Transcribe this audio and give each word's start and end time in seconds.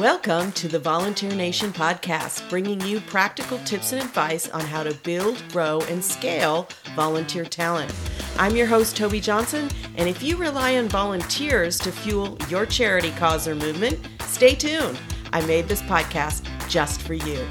Welcome 0.00 0.52
to 0.52 0.66
the 0.66 0.78
Volunteer 0.78 1.34
Nation 1.34 1.74
podcast, 1.74 2.48
bringing 2.48 2.80
you 2.80 3.00
practical 3.00 3.58
tips 3.66 3.92
and 3.92 4.00
advice 4.00 4.48
on 4.48 4.62
how 4.62 4.82
to 4.82 4.94
build, 4.94 5.44
grow, 5.52 5.82
and 5.90 6.02
scale 6.02 6.70
volunteer 6.96 7.44
talent. 7.44 7.92
I'm 8.38 8.56
your 8.56 8.66
host, 8.66 8.96
Tobi 8.96 9.20
Johnson, 9.20 9.68
and 9.98 10.08
if 10.08 10.22
you 10.22 10.38
rely 10.38 10.78
on 10.78 10.88
volunteers 10.88 11.78
to 11.80 11.92
fuel 11.92 12.38
your 12.48 12.64
charity 12.64 13.10
cause 13.10 13.46
or 13.46 13.54
movement, 13.54 14.00
stay 14.22 14.54
tuned. 14.54 14.98
I 15.34 15.44
made 15.44 15.68
this 15.68 15.82
podcast 15.82 16.48
just 16.70 17.02
for 17.02 17.12
you. 17.12 17.46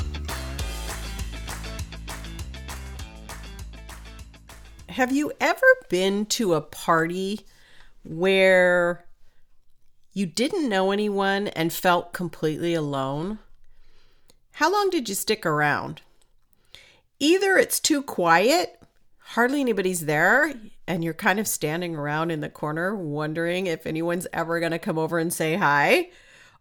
Have 4.88 5.12
you 5.12 5.32
ever 5.40 5.68
been 5.88 6.26
to 6.26 6.56
a 6.56 6.62
party 6.62 7.46
where 8.04 9.06
you 10.14 10.26
didn't 10.26 10.70
know 10.70 10.92
anyone 10.92 11.48
and 11.50 11.72
felt 11.72 12.14
completely 12.14 12.74
alone? 12.74 13.40
How 14.54 14.72
long 14.72 14.90
did 14.90 15.08
you 15.08 15.16
stick 15.16 15.46
around? 15.46 16.02
Either 17.20 17.58
it's 17.58 17.80
too 17.80 18.02
quiet, 18.02 18.82
hardly 19.20 19.62
anybody's 19.62 20.06
there, 20.06 20.54
and 20.88 21.04
you're 21.04 21.14
kind 21.14 21.40
of 21.40 21.48
standing 21.48 21.96
around 21.96 22.32
in 22.32 22.42
the 22.42 22.50
corner 22.50 22.96
wondering 22.96 23.68
if 23.68 23.86
anyone's 23.86 24.28
ever 24.34 24.60
going 24.60 24.72
to 24.72 24.80
come 24.80 24.98
over 24.98 25.20
and 25.20 25.32
say 25.32 25.56
hi, 25.56 26.10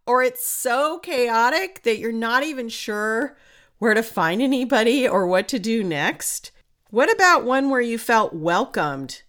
or 0.07 0.23
it's 0.23 0.47
so 0.47 0.99
chaotic 0.99 1.83
that 1.85 1.99
you're 1.99 2.13
not 2.13 2.43
even 2.43 2.69
sure 2.69 3.37
where 3.79 3.95
to 3.95 4.03
find 4.03 4.43
anybody 4.43 5.09
or 5.09 5.27
what 5.27 5.49
to 5.49 5.59
do 5.59 5.83
next. 5.83 6.51
What 6.91 7.13
about 7.13 7.45
one 7.45 7.71
where 7.71 7.81
you 7.81 7.99
felt 7.99 8.33
welcomed? 8.35 9.23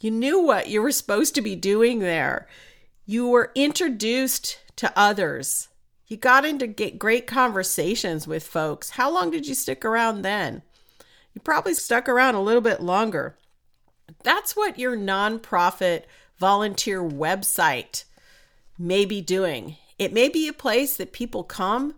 You 0.00 0.10
knew 0.10 0.40
what 0.40 0.68
you 0.68 0.82
were 0.82 0.92
supposed 0.92 1.34
to 1.34 1.42
be 1.42 1.56
doing 1.56 1.98
there. 1.98 2.46
You 3.06 3.28
were 3.28 3.52
introduced 3.54 4.58
to 4.76 4.92
others. 4.96 5.68
You 6.06 6.16
got 6.16 6.44
into 6.44 6.66
great 6.66 7.26
conversations 7.26 8.26
with 8.26 8.46
folks. 8.46 8.90
How 8.90 9.10
long 9.10 9.30
did 9.30 9.46
you 9.46 9.54
stick 9.54 9.84
around 9.84 10.22
then? 10.22 10.62
You 11.34 11.40
probably 11.40 11.74
stuck 11.74 12.08
around 12.08 12.34
a 12.34 12.42
little 12.42 12.60
bit 12.60 12.80
longer. 12.80 13.36
That's 14.22 14.56
what 14.56 14.78
your 14.78 14.96
nonprofit 14.96 16.04
volunteer 16.38 17.02
website 17.02 18.04
may 18.78 19.04
be 19.04 19.20
doing. 19.20 19.76
It 19.98 20.12
may 20.12 20.28
be 20.28 20.48
a 20.48 20.52
place 20.52 20.96
that 20.96 21.12
people 21.12 21.44
come, 21.44 21.94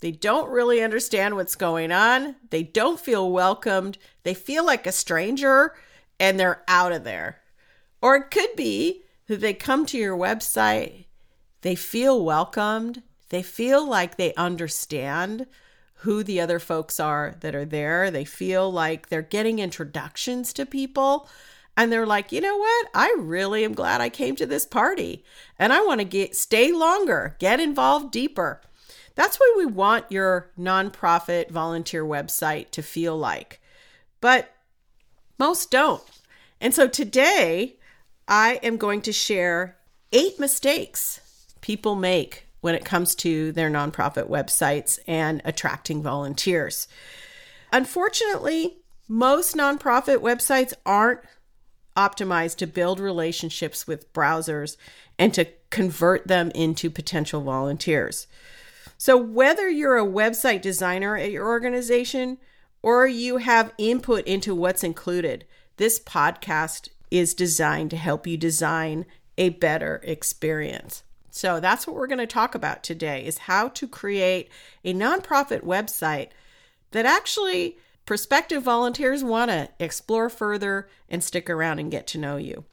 they 0.00 0.12
don't 0.12 0.50
really 0.50 0.82
understand 0.82 1.34
what's 1.34 1.56
going 1.56 1.90
on, 1.90 2.36
they 2.50 2.62
don't 2.62 3.00
feel 3.00 3.30
welcomed, 3.32 3.96
they 4.22 4.34
feel 4.34 4.64
like 4.64 4.86
a 4.86 4.92
stranger, 4.92 5.74
and 6.20 6.38
they're 6.38 6.62
out 6.68 6.92
of 6.92 7.04
there. 7.04 7.40
Or 8.02 8.16
it 8.16 8.30
could 8.30 8.54
be 8.54 9.03
that 9.26 9.40
they 9.40 9.54
come 9.54 9.86
to 9.86 9.98
your 9.98 10.16
website, 10.16 11.06
they 11.62 11.74
feel 11.74 12.24
welcomed, 12.24 13.02
they 13.30 13.42
feel 13.42 13.88
like 13.88 14.16
they 14.16 14.34
understand 14.34 15.46
who 16.04 16.22
the 16.22 16.40
other 16.40 16.58
folks 16.58 17.00
are 17.00 17.34
that 17.40 17.54
are 17.54 17.64
there. 17.64 18.10
They 18.10 18.24
feel 18.24 18.70
like 18.70 19.08
they're 19.08 19.22
getting 19.22 19.58
introductions 19.58 20.52
to 20.52 20.66
people. 20.66 21.28
And 21.76 21.90
they're 21.90 22.06
like, 22.06 22.30
you 22.30 22.40
know 22.40 22.56
what? 22.56 22.86
I 22.94 23.16
really 23.18 23.64
am 23.64 23.72
glad 23.72 24.00
I 24.00 24.10
came 24.10 24.36
to 24.36 24.46
this 24.46 24.66
party 24.66 25.24
and 25.58 25.72
I 25.72 25.80
want 25.80 26.00
to 26.00 26.04
get 26.04 26.36
stay 26.36 26.72
longer, 26.72 27.36
get 27.38 27.58
involved 27.58 28.12
deeper. 28.12 28.60
That's 29.14 29.40
what 29.40 29.56
we 29.56 29.66
want 29.66 30.12
your 30.12 30.50
nonprofit 30.58 31.50
volunteer 31.50 32.04
website 32.04 32.70
to 32.72 32.82
feel 32.82 33.16
like. 33.16 33.60
But 34.20 34.54
most 35.38 35.70
don't. 35.70 36.02
And 36.60 36.74
so 36.74 36.86
today 36.86 37.78
I 38.26 38.60
am 38.62 38.76
going 38.76 39.02
to 39.02 39.12
share 39.12 39.76
eight 40.12 40.40
mistakes 40.40 41.20
people 41.60 41.94
make 41.94 42.46
when 42.60 42.74
it 42.74 42.84
comes 42.84 43.14
to 43.14 43.52
their 43.52 43.70
nonprofit 43.70 44.28
websites 44.28 44.98
and 45.06 45.42
attracting 45.44 46.02
volunteers. 46.02 46.88
Unfortunately, 47.72 48.78
most 49.08 49.54
nonprofit 49.54 50.18
websites 50.18 50.72
aren't 50.86 51.20
optimized 51.96 52.56
to 52.56 52.66
build 52.66 53.00
relationships 53.00 53.86
with 53.86 54.12
browsers 54.12 54.76
and 55.18 55.34
to 55.34 55.46
convert 55.70 56.26
them 56.26 56.50
into 56.54 56.90
potential 56.90 57.42
volunteers. 57.42 58.26
So, 58.96 59.16
whether 59.16 59.68
you're 59.68 59.98
a 59.98 60.06
website 60.06 60.62
designer 60.62 61.16
at 61.16 61.30
your 61.30 61.46
organization 61.46 62.38
or 62.82 63.06
you 63.06 63.38
have 63.38 63.74
input 63.78 64.26
into 64.26 64.54
what's 64.54 64.84
included, 64.84 65.44
this 65.76 65.98
podcast 65.98 66.88
is 67.14 67.32
designed 67.32 67.90
to 67.90 67.96
help 67.96 68.26
you 68.26 68.36
design 68.36 69.06
a 69.38 69.48
better 69.50 70.00
experience. 70.02 71.04
So 71.30 71.60
that's 71.60 71.86
what 71.86 71.94
we're 71.94 72.08
going 72.08 72.18
to 72.18 72.26
talk 72.26 72.56
about 72.56 72.82
today 72.82 73.24
is 73.24 73.38
how 73.38 73.68
to 73.68 73.86
create 73.86 74.48
a 74.84 74.92
nonprofit 74.92 75.62
website 75.62 76.30
that 76.90 77.06
actually 77.06 77.78
prospective 78.04 78.64
volunteers 78.64 79.22
want 79.22 79.52
to 79.52 79.68
explore 79.78 80.28
further 80.28 80.88
and 81.08 81.22
stick 81.22 81.48
around 81.48 81.78
and 81.78 81.88
get 81.88 82.08
to 82.08 82.18
know 82.18 82.36
you. 82.36 82.64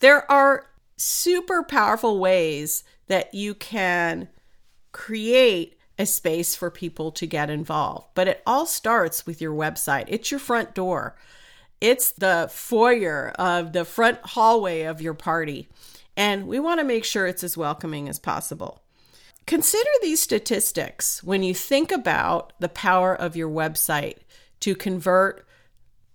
There 0.00 0.28
are 0.28 0.66
super 0.96 1.62
powerful 1.62 2.18
ways 2.18 2.82
that 3.06 3.34
you 3.34 3.54
can 3.54 4.28
create 4.90 5.78
a 5.96 6.06
space 6.06 6.56
for 6.56 6.72
people 6.72 7.12
to 7.12 7.26
get 7.26 7.50
involved, 7.50 8.08
but 8.16 8.26
it 8.26 8.42
all 8.44 8.66
starts 8.66 9.26
with 9.26 9.40
your 9.40 9.54
website. 9.54 10.06
It's 10.08 10.32
your 10.32 10.40
front 10.40 10.74
door. 10.74 11.14
It's 11.80 12.12
the 12.12 12.48
foyer 12.50 13.32
of 13.38 13.72
the 13.72 13.84
front 13.84 14.18
hallway 14.22 14.82
of 14.82 15.00
your 15.00 15.14
party. 15.14 15.68
And 16.16 16.46
we 16.46 16.58
want 16.58 16.80
to 16.80 16.84
make 16.84 17.04
sure 17.04 17.26
it's 17.26 17.44
as 17.44 17.56
welcoming 17.56 18.08
as 18.08 18.18
possible. 18.18 18.82
Consider 19.46 19.90
these 20.02 20.20
statistics 20.20 21.22
when 21.22 21.42
you 21.42 21.54
think 21.54 21.92
about 21.92 22.52
the 22.58 22.68
power 22.68 23.14
of 23.14 23.36
your 23.36 23.48
website 23.48 24.18
to 24.60 24.74
convert 24.74 25.46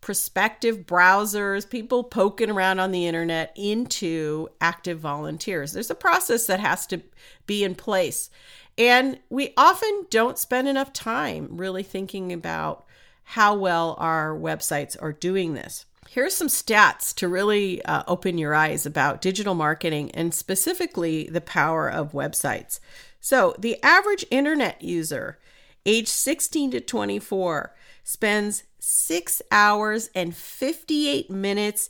prospective 0.01 0.88
browsers, 0.88 1.69
people 1.69 2.03
poking 2.03 2.49
around 2.49 2.79
on 2.79 2.91
the 2.91 3.05
internet, 3.05 3.53
into 3.55 4.49
active 4.59 4.99
volunteers. 4.99 5.72
There's 5.72 5.91
a 5.91 5.95
process 5.95 6.47
that 6.47 6.59
has 6.59 6.88
to 6.88 7.01
be 7.45 7.63
in 7.63 7.75
place. 7.75 8.31
And 8.78 9.19
we 9.29 9.53
often 9.55 10.07
don't 10.09 10.39
spend 10.39 10.67
enough 10.67 10.91
time 10.91 11.49
really 11.51 11.83
thinking 11.83 12.33
about 12.33 12.85
how 13.24 13.56
well 13.56 13.96
our 14.00 14.36
websites 14.36 14.96
are 15.02 15.14
doing 15.14 15.54
this. 15.54 15.86
Here's 16.09 16.36
some 16.36 16.48
stats 16.48 17.14
to 17.16 17.28
really 17.28 17.84
uh, 17.86 18.04
open 18.08 18.38
your 18.38 18.54
eyes 18.54 18.86
about 18.86 19.22
digital 19.22 19.56
marketing 19.56 20.12
and 20.12 20.34
specifically 20.34 21.30
the 21.30 21.42
power 21.42 21.90
of 21.90 22.12
websites. 22.12 22.80
So, 23.22 23.56
the 23.58 23.82
average 23.84 24.26
internet 24.32 24.82
user, 24.82 25.40
age 25.86 26.08
16 26.08 26.72
to 26.72 26.82
24, 26.82 27.74
spends 28.04 28.64
six 28.80 29.42
hours 29.52 30.09
and 30.14 30.36
58 30.36 31.30
minutes 31.30 31.90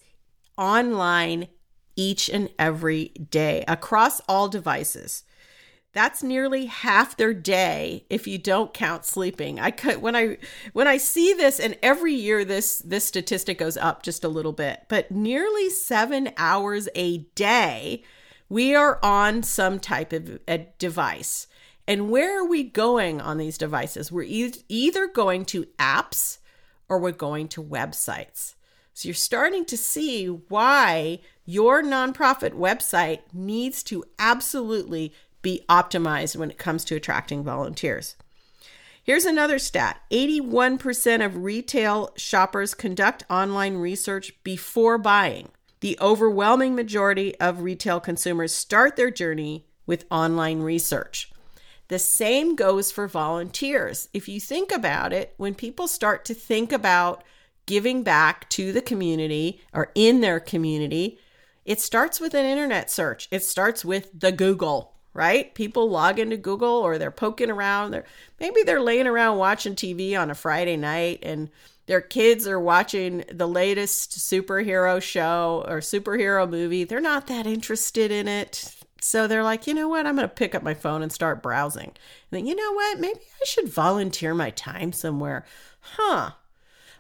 online 0.58 1.48
each 1.96 2.30
and 2.30 2.50
every 2.60 3.06
day 3.10 3.64
across 3.68 4.20
all 4.28 4.48
devices. 4.50 5.24
That's 5.94 6.24
nearly 6.24 6.68
half 6.68 7.18
their 7.18 7.34
day 7.34 8.06
if 8.10 8.26
you 8.26 8.38
don't 8.38 8.74
count 8.74 9.06
sleeping. 9.06 9.60
I 9.60 9.72
could 9.72 10.02
when 10.02 10.16
I 10.16 10.38
when 10.72 10.88
I 10.88 10.98
see 10.98 11.34
this 11.34 11.60
and 11.60 11.78
every 11.84 12.14
year 12.14 12.46
this 12.46 12.80
this 12.80 13.06
statistic 13.06 13.58
goes 13.58 13.76
up 13.76 14.02
just 14.02 14.24
a 14.24 14.30
little 14.30 14.54
bit, 14.54 14.86
but 14.88 15.12
nearly 15.12 15.70
7 15.70 16.32
hours 16.38 16.88
a 16.96 17.20
day 17.36 18.04
we 18.48 18.76
are 18.76 19.00
on 19.02 19.44
some 19.44 19.80
type 19.80 20.12
of 20.12 20.40
a 20.46 20.68
device. 20.78 21.48
And 21.88 22.10
where 22.10 22.40
are 22.40 22.46
we 22.46 22.64
going 22.64 23.22
on 23.22 23.38
these 23.38 23.58
devices? 23.58 24.12
We're 24.12 24.24
e- 24.24 24.54
either 24.68 25.08
going 25.08 25.46
to 25.46 25.68
apps 25.80 26.38
or 26.90 27.00
we're 27.00 27.12
going 27.12 27.48
to 27.50 27.64
websites. 27.64 28.56
So 28.94 29.08
you're 29.08 29.16
starting 29.16 29.64
to 29.66 29.78
see 29.78 30.28
why 30.28 31.20
your 31.46 31.82
nonprofit 31.82 32.52
website 32.52 33.22
needs 33.34 33.84
to 33.84 34.04
absolutely 34.20 35.14
be 35.42 35.64
optimized 35.70 36.36
when 36.36 36.52
it 36.52 36.58
comes 36.58 36.84
to 36.86 36.96
attracting 36.96 37.44
volunteers. 37.44 38.16
Here's 39.04 39.26
another 39.26 39.58
stat 39.58 40.02
81% 40.12 41.26
of 41.26 41.44
retail 41.44 42.12
shoppers 42.16 42.74
conduct 42.74 43.24
online 43.30 43.78
research 43.78 44.34
before 44.44 44.98
buying. 44.98 45.50
The 45.80 45.98
overwhelming 46.00 46.76
majority 46.76 47.38
of 47.40 47.62
retail 47.62 48.00
consumers 48.00 48.56
start 48.56 48.96
their 48.96 49.10
journey 49.10 49.66
with 49.88 50.06
online 50.12 50.62
research. 50.62 51.32
The 51.88 51.98
same 51.98 52.56
goes 52.56 52.92
for 52.92 53.08
volunteers. 53.08 54.08
If 54.14 54.30
you 54.30 54.40
think 54.40 54.72
about 54.72 55.12
it, 55.12 55.34
when 55.38 55.56
people 55.56 55.88
start 55.88 56.24
to 56.26 56.36
think 56.36 56.72
about 56.72 57.24
giving 57.66 58.04
back 58.04 58.48
to 58.50 58.72
the 58.72 58.82
community 58.82 59.62
or 59.74 59.92
in 59.96 60.22
their 60.22 60.40
community, 60.40 61.18
it 61.66 61.82
starts 61.82 62.20
with 62.20 62.34
an 62.34 62.46
internet 62.46 62.92
search. 62.92 63.28
It 63.32 63.44
starts 63.44 63.84
with 63.84 64.10
the 64.18 64.32
Google 64.32 64.94
right? 65.14 65.54
People 65.56 65.90
log 65.90 66.20
into 66.20 66.38
Google 66.38 66.70
or 66.70 66.98
they're 66.98 67.12
poking 67.12 67.52
around. 67.52 67.92
They're 67.92 68.06
maybe 68.40 68.64
they're 68.64 68.82
laying 68.82 69.08
around 69.08 69.38
watching 69.38 69.76
TV 69.76 70.20
on 70.20 70.32
a 70.32 70.36
Friday 70.36 70.78
night 70.78 71.20
and 71.24 71.50
their 71.88 72.02
kids 72.02 72.48
are 72.48 72.60
watching 72.60 73.24
the 73.30 73.48
latest 73.48 74.18
superhero 74.18 75.02
show 75.02 75.66
or 75.68 75.80
superhero 75.80 76.50
movie. 76.50 76.84
They're 76.84 77.02
not 77.02 77.28
that 77.28 77.46
interested 77.46 78.12
in 78.12 78.28
it. 78.28 78.76
So 79.02 79.28
they're 79.28 79.44
like, 79.44 79.66
you 79.66 79.74
know 79.74 79.90
what? 79.90 80.06
I'm 80.06 80.16
going 80.16 80.30
to 80.30 80.34
pick 80.34 80.54
up 80.54 80.62
my 80.62 80.76
phone 80.76 81.02
and 81.02 81.12
start 81.12 81.42
browsing. 81.42 81.88
And 81.88 81.96
then, 82.30 82.46
you 82.46 82.56
know 82.56 82.72
what? 82.72 83.00
Maybe 83.00 83.20
I 83.20 83.46
should 83.46 83.68
volunteer 83.68 84.36
my 84.36 84.52
time 84.52 84.94
somewhere. 84.94 85.44
Huh. 85.82 86.32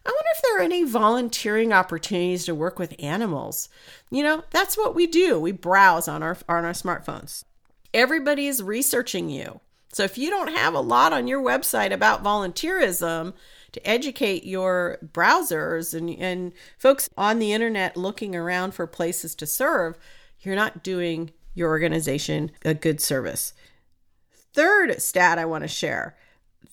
I 0.03 0.09
wonder 0.09 0.29
if 0.35 0.41
there 0.41 0.57
are 0.57 0.63
any 0.63 0.83
volunteering 0.83 1.71
opportunities 1.71 2.45
to 2.45 2.55
work 2.55 2.79
with 2.79 2.95
animals. 2.97 3.69
You 4.09 4.23
know, 4.23 4.43
that's 4.49 4.75
what 4.75 4.95
we 4.95 5.05
do. 5.05 5.39
We 5.39 5.51
browse 5.51 6.07
on 6.07 6.23
our 6.23 6.37
on 6.49 6.65
our 6.65 6.71
smartphones. 6.71 7.43
Everybody 7.93 8.47
is 8.47 8.63
researching 8.63 9.29
you. 9.29 9.59
So 9.93 10.03
if 10.03 10.17
you 10.17 10.29
don't 10.29 10.53
have 10.53 10.73
a 10.73 10.79
lot 10.79 11.11
on 11.11 11.27
your 11.27 11.41
website 11.41 11.91
about 11.91 12.23
volunteerism 12.23 13.33
to 13.73 13.87
educate 13.87 14.45
your 14.45 14.97
browsers 15.05 15.93
and, 15.93 16.09
and 16.09 16.53
folks 16.77 17.09
on 17.17 17.39
the 17.39 17.51
internet 17.51 17.97
looking 17.97 18.35
around 18.35 18.73
for 18.73 18.87
places 18.87 19.35
to 19.35 19.45
serve, 19.45 19.97
you're 20.39 20.55
not 20.55 20.83
doing 20.83 21.31
your 21.53 21.69
organization 21.69 22.51
a 22.63 22.73
good 22.73 23.01
service. 23.01 23.53
Third 24.53 25.01
stat 25.01 25.37
I 25.37 25.45
want 25.45 25.63
to 25.63 25.67
share 25.67 26.15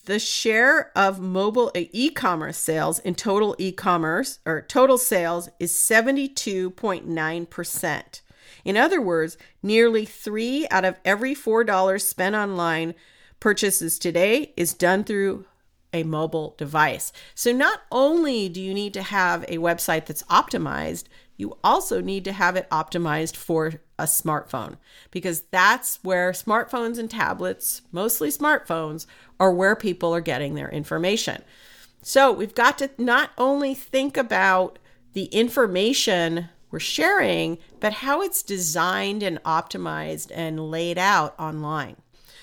the 0.08 0.18
share 0.18 0.90
of 0.96 1.20
mobile 1.20 1.70
uh, 1.76 1.82
e-commerce 1.92 2.56
sales 2.56 2.98
in 3.00 3.14
total 3.14 3.54
e-commerce 3.58 4.38
or 4.46 4.62
total 4.62 4.96
sales 4.96 5.50
is 5.60 5.70
72.9%. 5.72 8.20
In 8.68 8.76
other 8.76 9.00
words, 9.00 9.38
nearly 9.62 10.04
3 10.04 10.68
out 10.70 10.84
of 10.84 11.00
every 11.02 11.34
$4 11.34 12.02
spent 12.02 12.36
online 12.36 12.94
purchases 13.40 13.98
today 13.98 14.52
is 14.58 14.74
done 14.74 15.04
through 15.04 15.46
a 15.90 16.02
mobile 16.02 16.54
device. 16.58 17.10
So 17.34 17.50
not 17.50 17.80
only 17.90 18.50
do 18.50 18.60
you 18.60 18.74
need 18.74 18.92
to 18.92 19.02
have 19.02 19.42
a 19.44 19.56
website 19.56 20.04
that's 20.04 20.22
optimized, 20.24 21.04
you 21.38 21.56
also 21.64 22.02
need 22.02 22.26
to 22.26 22.32
have 22.32 22.56
it 22.56 22.68
optimized 22.68 23.36
for 23.36 23.80
a 23.98 24.04
smartphone 24.04 24.76
because 25.10 25.44
that's 25.50 25.98
where 26.02 26.32
smartphones 26.32 26.98
and 26.98 27.10
tablets, 27.10 27.80
mostly 27.90 28.28
smartphones, 28.28 29.06
are 29.40 29.50
where 29.50 29.76
people 29.76 30.14
are 30.14 30.20
getting 30.20 30.56
their 30.56 30.68
information. 30.68 31.42
So 32.02 32.30
we've 32.30 32.54
got 32.54 32.76
to 32.78 32.90
not 32.98 33.30
only 33.38 33.72
think 33.72 34.18
about 34.18 34.78
the 35.14 35.24
information 35.26 36.50
we're 36.70 36.80
sharing, 36.80 37.58
but 37.80 37.94
how 37.94 38.22
it's 38.22 38.42
designed 38.42 39.22
and 39.22 39.42
optimized 39.42 40.30
and 40.34 40.70
laid 40.70 40.98
out 40.98 41.38
online. 41.38 41.96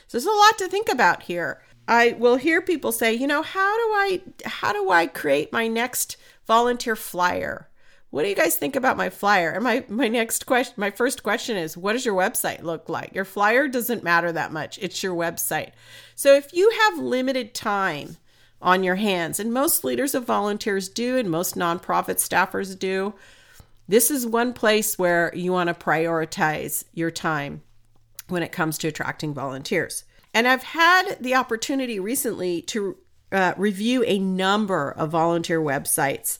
So 0.07 0.17
there's 0.17 0.25
a 0.25 0.31
lot 0.31 0.57
to 0.59 0.67
think 0.67 0.89
about 0.89 1.23
here. 1.23 1.61
I 1.87 2.15
will 2.17 2.37
hear 2.37 2.61
people 2.61 2.91
say, 2.91 3.13
you 3.13 3.27
know, 3.27 3.41
how 3.41 3.77
do 3.77 3.83
I 3.83 4.21
how 4.45 4.73
do 4.73 4.89
I 4.89 5.07
create 5.07 5.51
my 5.51 5.67
next 5.67 6.17
volunteer 6.47 6.95
flyer? 6.95 7.69
What 8.09 8.23
do 8.23 8.29
you 8.29 8.35
guys 8.35 8.55
think 8.55 8.75
about 8.75 8.97
my 8.97 9.09
flyer? 9.09 9.51
And 9.51 9.63
my 9.63 9.85
my 9.87 10.07
next 10.07 10.45
question, 10.45 10.73
my 10.77 10.89
first 10.89 11.21
question 11.21 11.57
is, 11.57 11.77
what 11.77 11.93
does 11.93 12.05
your 12.05 12.15
website 12.15 12.63
look 12.63 12.89
like? 12.89 13.13
Your 13.13 13.25
flyer 13.25 13.67
doesn't 13.67 14.03
matter 14.03 14.31
that 14.31 14.51
much. 14.51 14.79
It's 14.79 15.03
your 15.03 15.13
website. 15.13 15.71
So 16.15 16.33
if 16.33 16.53
you 16.53 16.71
have 16.71 16.97
limited 16.97 17.53
time 17.53 18.17
on 18.61 18.83
your 18.83 18.95
hands, 18.95 19.39
and 19.39 19.53
most 19.53 19.83
leaders 19.83 20.15
of 20.15 20.23
volunteers 20.23 20.89
do, 20.89 21.17
and 21.17 21.29
most 21.29 21.55
nonprofit 21.55 22.15
staffers 22.15 22.77
do, 22.79 23.13
this 23.87 24.09
is 24.09 24.25
one 24.25 24.53
place 24.53 24.97
where 24.97 25.31
you 25.35 25.51
want 25.51 25.67
to 25.67 25.73
prioritize 25.73 26.83
your 26.93 27.11
time 27.11 27.61
when 28.27 28.43
it 28.43 28.51
comes 28.51 28.77
to 28.79 28.87
attracting 28.87 29.33
volunteers. 29.33 30.03
And 30.33 30.47
I've 30.47 30.63
had 30.63 31.17
the 31.19 31.35
opportunity 31.35 31.99
recently 31.99 32.61
to 32.63 32.97
uh, 33.31 33.53
review 33.57 34.03
a 34.05 34.19
number 34.19 34.91
of 34.91 35.11
volunteer 35.11 35.61
websites 35.61 36.39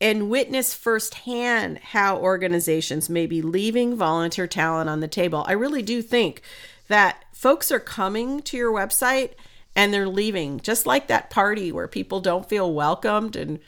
and 0.00 0.28
witness 0.28 0.74
firsthand 0.74 1.78
how 1.78 2.18
organizations 2.18 3.08
may 3.08 3.26
be 3.26 3.40
leaving 3.40 3.96
volunteer 3.96 4.46
talent 4.46 4.90
on 4.90 5.00
the 5.00 5.08
table. 5.08 5.44
I 5.46 5.52
really 5.52 5.82
do 5.82 6.02
think 6.02 6.42
that 6.88 7.24
folks 7.32 7.70
are 7.70 7.80
coming 7.80 8.42
to 8.42 8.56
your 8.56 8.72
website 8.72 9.32
and 9.74 9.94
they're 9.94 10.08
leaving, 10.08 10.60
just 10.60 10.86
like 10.86 11.06
that 11.06 11.30
party 11.30 11.72
where 11.72 11.88
people 11.88 12.20
don't 12.20 12.48
feel 12.48 12.74
welcomed 12.74 13.36
and 13.36 13.60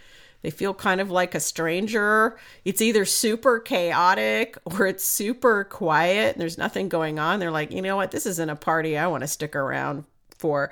they 0.45 0.51
feel 0.51 0.75
kind 0.75 1.01
of 1.01 1.11
like 1.11 1.35
a 1.35 1.41
stranger. 1.41 2.39
It's 2.67 2.83
either 2.83 3.07
super 3.07 3.59
chaotic 3.59 4.59
or 4.67 4.87
it's 4.87 5.03
super 5.03 5.65
quiet 5.65 6.35
and 6.35 6.43
there's 6.43 6.59
nothing 6.59 6.91
going 6.91 7.19
on. 7.19 7.41
They're 7.41 7.51
like, 7.51 7.73
you 7.73 7.81
know 7.81 7.97
what? 7.97 8.11
This 8.11 8.27
isn't 8.27 8.51
a 8.51 8.55
party 8.55 8.99
I 8.99 9.07
want 9.07 9.23
to 9.23 9.27
stick 9.27 9.57
around 9.57 10.05
for. 10.37 10.71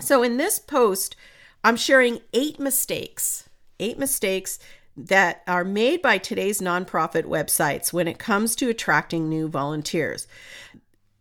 So, 0.00 0.24
in 0.24 0.38
this 0.38 0.58
post, 0.58 1.14
I'm 1.62 1.76
sharing 1.76 2.18
eight 2.32 2.58
mistakes, 2.58 3.48
eight 3.78 3.96
mistakes 3.96 4.58
that 4.96 5.44
are 5.46 5.62
made 5.62 6.02
by 6.02 6.18
today's 6.18 6.60
nonprofit 6.60 7.26
websites 7.26 7.92
when 7.92 8.08
it 8.08 8.18
comes 8.18 8.56
to 8.56 8.68
attracting 8.68 9.28
new 9.28 9.46
volunteers. 9.46 10.26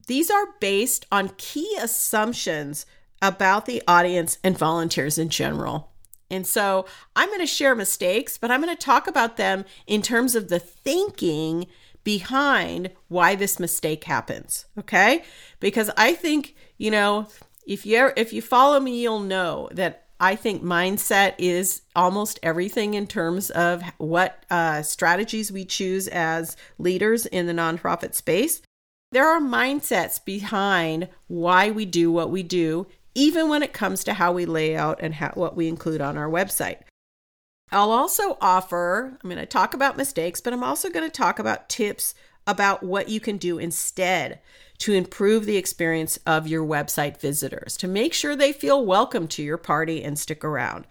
These 0.08 0.32
are 0.32 0.56
based 0.60 1.06
on 1.12 1.34
key 1.38 1.78
assumptions 1.80 2.88
about 3.22 3.68
the 3.68 3.84
audience 3.88 4.40
and 4.44 4.58
volunteers 4.58 5.20
in 5.20 5.30
general. 5.30 5.92
And 6.30 6.46
so 6.46 6.86
I'm 7.16 7.30
going 7.30 7.40
to 7.40 7.46
share 7.46 7.76
mistakes, 7.76 8.38
but 8.38 8.52
I'm 8.52 8.62
going 8.62 8.76
to 8.76 8.82
talk 8.82 9.08
about 9.08 9.38
them 9.38 9.66
in 9.86 10.02
terms 10.02 10.36
of 10.36 10.50
the 10.50 10.60
thinking 10.60 11.68
behind 12.04 12.92
why 13.08 13.36
this 13.36 13.60
mistake 13.60 14.04
happens, 14.06 14.66
okay? 14.78 15.24
Because 15.60 15.90
I 15.98 16.14
think, 16.14 16.56
you 16.78 16.92
know, 16.92 17.28
if 17.66 17.86
you 17.86 18.12
if 18.16 18.32
you 18.32 18.42
follow 18.42 18.80
me, 18.80 19.02
you'll 19.02 19.20
know 19.20 19.70
that 19.72 20.06
I 20.20 20.36
think 20.36 20.64
mindset 20.64 21.34
is 21.38 21.82
almost 21.96 22.40
everything 22.42 22.94
in 22.94 23.06
terms 23.06 23.50
of 23.50 23.84
what 23.98 24.46
uh, 24.50 24.82
strategies 24.82 25.52
we 25.52 25.66
choose 25.66 26.08
as 26.08 26.56
leaders 26.78 27.26
in 27.26 27.48
the 27.48 27.54
nonprofit 27.54 28.14
space. 28.14 28.62
There 29.12 29.28
are 29.28 29.42
mindsets 29.42 30.24
behind 30.24 31.10
why 31.28 31.72
we 31.72 31.86
do 31.86 32.12
what 32.12 32.30
we 32.30 32.44
do 32.44 32.88
even 33.16 33.50
when 33.50 33.64
it 33.64 33.74
comes 33.74 34.04
to 34.04 34.14
how 34.14 34.32
we 34.32 34.46
lay 34.46 34.76
out 34.76 35.00
and 35.02 35.16
how, 35.16 35.32
what 35.34 35.56
we 35.56 35.68
include 35.68 36.02
on 36.02 36.18
our 36.18 36.30
website. 36.30 36.80
I'll 37.72 37.92
also 37.92 38.38
offer, 38.42 39.18
I'm 39.24 39.30
going 39.30 39.40
to 39.42 39.46
talk 39.48 39.74
about 39.74 39.98
mistakes, 39.98 40.40
but 40.40 40.54
I'm 40.54 40.64
also 40.64 40.90
going 40.90 41.10
to 41.10 41.18
talk 41.18 41.40
about 41.40 41.68
tips 41.68 42.14
about 42.46 42.84
what 42.84 43.10
you 43.10 43.20
can 43.20 43.38
do 43.38 43.58
instead 43.58 44.40
to 44.78 44.94
improve 44.94 45.46
the 45.46 45.58
experience 45.58 46.20
of 46.28 46.48
your 46.48 46.64
website 46.64 47.20
visitors, 47.20 47.78
to 47.78 47.88
make 47.88 48.14
sure 48.14 48.36
they 48.36 48.52
feel 48.52 48.86
welcome 48.86 49.28
to 49.30 49.42
your 49.42 49.58
party 49.58 50.04
and 50.04 50.20
stick 50.20 50.44
around. 50.44 50.86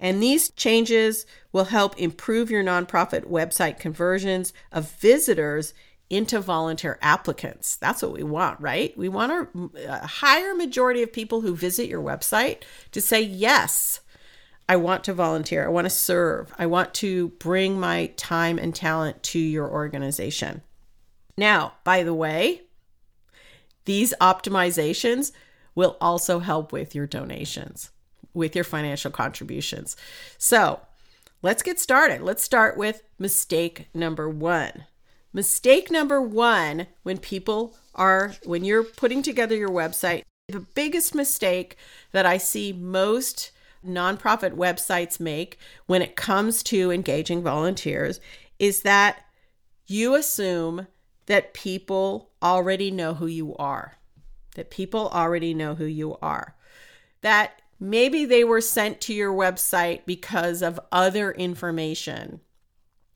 And 0.00 0.22
these 0.22 0.50
changes 0.50 1.24
will 1.52 1.66
help 1.66 1.98
improve 1.98 2.50
your 2.50 2.62
nonprofit 2.62 3.24
website 3.24 3.78
conversions 3.78 4.52
of 4.70 4.90
visitors 4.90 5.72
into 6.10 6.40
volunteer 6.40 6.98
applicants. 7.02 7.76
That's 7.76 8.02
what 8.02 8.12
we 8.12 8.22
want, 8.22 8.60
right? 8.60 8.96
We 8.96 9.08
want 9.08 9.32
a, 9.32 9.92
a 9.92 10.06
higher 10.06 10.54
majority 10.54 11.02
of 11.02 11.12
people 11.12 11.42
who 11.42 11.54
visit 11.54 11.88
your 11.88 12.02
website 12.02 12.62
to 12.92 13.00
say, 13.00 13.20
yes, 13.20 14.00
I 14.68 14.76
want 14.76 15.04
to 15.04 15.14
volunteer. 15.14 15.64
I 15.64 15.70
want 15.70 15.84
to 15.86 15.90
serve. 15.90 16.52
I 16.58 16.66
want 16.66 16.94
to 16.94 17.28
bring 17.38 17.78
my 17.78 18.06
time 18.16 18.58
and 18.58 18.74
talent 18.74 19.22
to 19.24 19.38
your 19.38 19.70
organization. 19.70 20.62
Now, 21.36 21.74
by 21.84 22.02
the 22.02 22.14
way, 22.14 22.62
these 23.84 24.12
optimizations 24.20 25.32
will 25.74 25.96
also 26.00 26.40
help 26.40 26.72
with 26.72 26.94
your 26.94 27.06
donations, 27.06 27.90
with 28.34 28.54
your 28.54 28.64
financial 28.64 29.10
contributions. 29.10 29.96
So 30.36 30.80
let's 31.40 31.62
get 31.62 31.78
started. 31.78 32.20
Let's 32.20 32.42
start 32.42 32.76
with 32.76 33.02
mistake 33.18 33.88
number 33.94 34.28
one. 34.28 34.84
Mistake 35.32 35.90
number 35.90 36.20
one 36.22 36.86
when 37.02 37.18
people 37.18 37.76
are, 37.94 38.34
when 38.44 38.64
you're 38.64 38.84
putting 38.84 39.22
together 39.22 39.54
your 39.54 39.68
website, 39.68 40.22
the 40.48 40.60
biggest 40.60 41.14
mistake 41.14 41.76
that 42.12 42.24
I 42.24 42.38
see 42.38 42.72
most 42.72 43.52
nonprofit 43.86 44.54
websites 44.54 45.20
make 45.20 45.58
when 45.86 46.02
it 46.02 46.16
comes 46.16 46.62
to 46.64 46.90
engaging 46.90 47.42
volunteers 47.42 48.20
is 48.58 48.82
that 48.82 49.24
you 49.86 50.14
assume 50.14 50.86
that 51.26 51.54
people 51.54 52.30
already 52.42 52.90
know 52.90 53.14
who 53.14 53.26
you 53.26 53.54
are, 53.56 53.98
that 54.54 54.70
people 54.70 55.08
already 55.10 55.52
know 55.52 55.74
who 55.74 55.84
you 55.84 56.16
are, 56.22 56.56
that 57.20 57.60
maybe 57.78 58.24
they 58.24 58.44
were 58.44 58.60
sent 58.60 59.00
to 59.02 59.14
your 59.14 59.32
website 59.32 60.06
because 60.06 60.62
of 60.62 60.80
other 60.90 61.30
information 61.32 62.40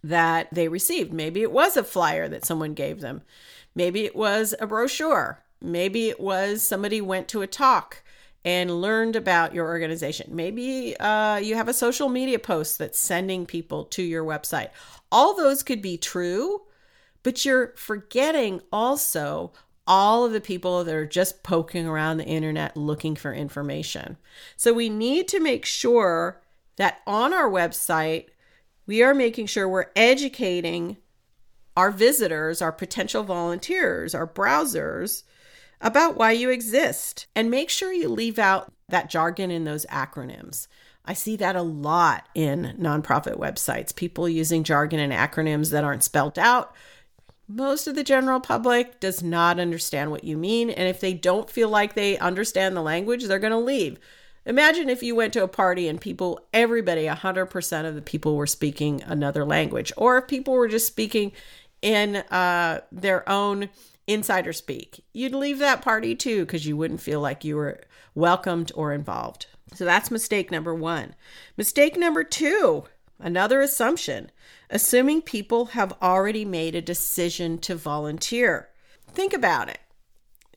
that 0.02 0.48
they 0.52 0.68
received. 0.68 1.12
Maybe 1.12 1.42
it 1.42 1.52
was 1.52 1.76
a 1.76 1.84
flyer 1.84 2.28
that 2.28 2.44
someone 2.44 2.74
gave 2.74 3.00
them. 3.00 3.22
Maybe 3.74 4.04
it 4.04 4.16
was 4.16 4.54
a 4.60 4.66
brochure. 4.66 5.42
Maybe 5.60 6.08
it 6.08 6.20
was 6.20 6.62
somebody 6.62 7.00
went 7.00 7.28
to 7.28 7.42
a 7.42 7.46
talk 7.46 8.02
and 8.44 8.80
learned 8.80 9.14
about 9.14 9.54
your 9.54 9.66
organization. 9.66 10.34
Maybe 10.34 10.96
uh, 10.98 11.36
you 11.36 11.54
have 11.54 11.68
a 11.68 11.74
social 11.74 12.08
media 12.08 12.38
post 12.38 12.78
that's 12.78 12.98
sending 12.98 13.46
people 13.46 13.84
to 13.84 14.02
your 14.02 14.24
website. 14.24 14.70
All 15.12 15.36
those 15.36 15.62
could 15.62 15.80
be 15.80 15.96
true, 15.96 16.62
but 17.22 17.44
you're 17.44 17.72
forgetting 17.76 18.60
also 18.72 19.52
all 19.86 20.24
of 20.24 20.32
the 20.32 20.40
people 20.40 20.84
that 20.84 20.94
are 20.94 21.06
just 21.06 21.42
poking 21.42 21.86
around 21.86 22.16
the 22.16 22.24
internet 22.24 22.76
looking 22.76 23.14
for 23.14 23.32
information. 23.32 24.16
So 24.56 24.72
we 24.72 24.88
need 24.88 25.28
to 25.28 25.40
make 25.40 25.64
sure 25.64 26.40
that 26.76 27.00
on 27.06 27.32
our 27.32 27.50
website, 27.50 28.26
we 28.86 29.02
are 29.02 29.14
making 29.14 29.46
sure 29.46 29.68
we're 29.68 29.90
educating 29.96 30.96
our 31.76 31.90
visitors, 31.90 32.60
our 32.60 32.72
potential 32.72 33.22
volunteers, 33.22 34.14
our 34.14 34.26
browsers 34.26 35.22
about 35.80 36.16
why 36.16 36.32
you 36.32 36.50
exist. 36.50 37.26
And 37.34 37.50
make 37.50 37.70
sure 37.70 37.92
you 37.92 38.08
leave 38.08 38.38
out 38.38 38.72
that 38.88 39.10
jargon 39.10 39.50
and 39.50 39.66
those 39.66 39.86
acronyms. 39.86 40.68
I 41.04 41.14
see 41.14 41.36
that 41.36 41.56
a 41.56 41.62
lot 41.62 42.28
in 42.34 42.76
nonprofit 42.78 43.36
websites, 43.36 43.94
people 43.94 44.28
using 44.28 44.62
jargon 44.62 45.00
and 45.00 45.12
acronyms 45.12 45.70
that 45.70 45.82
aren't 45.82 46.04
spelled 46.04 46.38
out. 46.38 46.74
Most 47.48 47.88
of 47.88 47.96
the 47.96 48.04
general 48.04 48.38
public 48.38 49.00
does 49.00 49.22
not 49.22 49.58
understand 49.58 50.10
what 50.10 50.24
you 50.24 50.36
mean. 50.36 50.70
And 50.70 50.88
if 50.88 51.00
they 51.00 51.12
don't 51.12 51.50
feel 51.50 51.68
like 51.68 51.94
they 51.94 52.18
understand 52.18 52.76
the 52.76 52.82
language, 52.82 53.24
they're 53.24 53.40
going 53.40 53.50
to 53.50 53.58
leave. 53.58 53.98
Imagine 54.44 54.88
if 54.88 55.02
you 55.02 55.14
went 55.14 55.32
to 55.34 55.44
a 55.44 55.48
party 55.48 55.86
and 55.86 56.00
people, 56.00 56.40
everybody, 56.52 57.04
100% 57.06 57.84
of 57.86 57.94
the 57.94 58.02
people 58.02 58.36
were 58.36 58.46
speaking 58.46 59.02
another 59.04 59.44
language, 59.44 59.92
or 59.96 60.18
if 60.18 60.26
people 60.26 60.54
were 60.54 60.68
just 60.68 60.86
speaking 60.86 61.32
in 61.80 62.16
uh, 62.16 62.80
their 62.90 63.28
own 63.28 63.68
insider 64.06 64.52
speak. 64.52 65.04
You'd 65.12 65.34
leave 65.34 65.58
that 65.58 65.82
party 65.82 66.14
too 66.14 66.44
because 66.44 66.66
you 66.66 66.76
wouldn't 66.76 67.00
feel 67.00 67.20
like 67.20 67.44
you 67.44 67.56
were 67.56 67.80
welcomed 68.14 68.72
or 68.74 68.92
involved. 68.92 69.46
So 69.74 69.84
that's 69.84 70.10
mistake 70.10 70.50
number 70.50 70.74
one. 70.74 71.14
Mistake 71.56 71.96
number 71.96 72.24
two, 72.24 72.84
another 73.18 73.60
assumption, 73.60 74.30
assuming 74.70 75.22
people 75.22 75.66
have 75.66 75.94
already 76.02 76.44
made 76.44 76.74
a 76.74 76.82
decision 76.82 77.58
to 77.58 77.74
volunteer. 77.74 78.68
Think 79.08 79.32
about 79.32 79.68
it. 79.68 79.78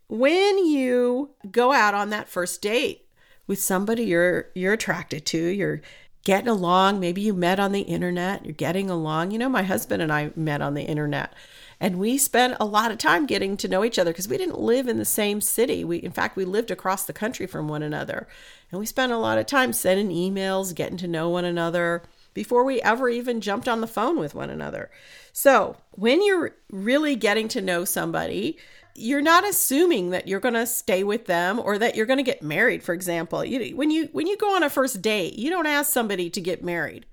When 0.07 0.65
you 0.65 1.31
go 1.49 1.71
out 1.71 1.93
on 1.93 2.09
that 2.09 2.29
first 2.29 2.61
date 2.61 3.04
with 3.47 3.59
somebody 3.59 4.03
you're 4.03 4.49
you're 4.55 4.73
attracted 4.73 5.25
to, 5.27 5.37
you're 5.37 5.81
getting 6.23 6.49
along, 6.49 6.99
maybe 6.99 7.21
you 7.21 7.33
met 7.33 7.59
on 7.59 7.71
the 7.71 7.81
internet, 7.81 8.43
you're 8.43 8.53
getting 8.53 8.89
along. 8.89 9.31
You 9.31 9.37
know, 9.37 9.49
my 9.49 9.63
husband 9.63 10.01
and 10.01 10.11
I 10.11 10.31
met 10.35 10.61
on 10.61 10.73
the 10.73 10.83
internet. 10.83 11.31
And 11.79 11.99
we 11.99 12.17
spent 12.17 12.57
a 12.59 12.65
lot 12.65 12.91
of 12.91 12.97
time 12.97 13.25
getting 13.25 13.57
to 13.57 13.67
know 13.67 13.83
each 13.83 13.99
other 13.99 14.11
because 14.11 14.27
we 14.27 14.37
didn't 14.37 14.59
live 14.59 14.87
in 14.87 14.97
the 14.97 15.05
same 15.05 15.39
city. 15.41 15.83
We 15.83 15.97
in 15.97 16.11
fact 16.11 16.35
we 16.35 16.45
lived 16.45 16.71
across 16.71 17.05
the 17.05 17.13
country 17.13 17.45
from 17.47 17.67
one 17.67 17.83
another. 17.83 18.27
And 18.71 18.79
we 18.79 18.85
spent 18.85 19.11
a 19.11 19.17
lot 19.17 19.37
of 19.37 19.45
time 19.45 19.71
sending 19.71 20.09
emails, 20.09 20.73
getting 20.73 20.97
to 20.97 21.07
know 21.07 21.29
one 21.29 21.45
another 21.45 22.03
before 22.33 22.63
we 22.63 22.81
ever 22.81 23.09
even 23.09 23.41
jumped 23.41 23.67
on 23.67 23.81
the 23.81 23.87
phone 23.87 24.19
with 24.19 24.35
one 24.35 24.49
another. 24.49 24.89
So, 25.31 25.77
when 25.91 26.23
you're 26.23 26.55
really 26.71 27.15
getting 27.15 27.47
to 27.49 27.61
know 27.61 27.85
somebody, 27.85 28.57
you're 28.97 29.21
not 29.21 29.47
assuming 29.47 30.11
that 30.11 30.27
you're 30.27 30.39
going 30.39 30.53
to 30.53 30.65
stay 30.65 31.03
with 31.03 31.25
them 31.25 31.59
or 31.59 31.77
that 31.77 31.95
you're 31.95 32.05
going 32.05 32.17
to 32.17 32.23
get 32.23 32.41
married 32.41 32.81
for 32.81 32.93
example 32.93 33.43
you, 33.43 33.75
when 33.75 33.91
you 33.91 34.07
when 34.13 34.25
you 34.25 34.37
go 34.37 34.55
on 34.55 34.63
a 34.63 34.69
first 34.69 35.01
date 35.01 35.33
you 35.33 35.49
don't 35.49 35.67
ask 35.67 35.91
somebody 35.91 36.29
to 36.29 36.39
get 36.39 36.63
married 36.63 37.05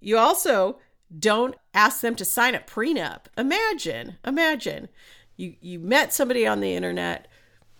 you 0.00 0.16
also 0.18 0.78
don't 1.16 1.54
ask 1.74 2.00
them 2.00 2.14
to 2.16 2.24
sign 2.24 2.54
a 2.54 2.60
prenup. 2.60 3.22
Imagine, 3.36 4.16
imagine 4.24 4.88
you 5.36 5.54
you 5.60 5.78
met 5.78 6.12
somebody 6.12 6.46
on 6.46 6.60
the 6.60 6.74
internet, 6.74 7.28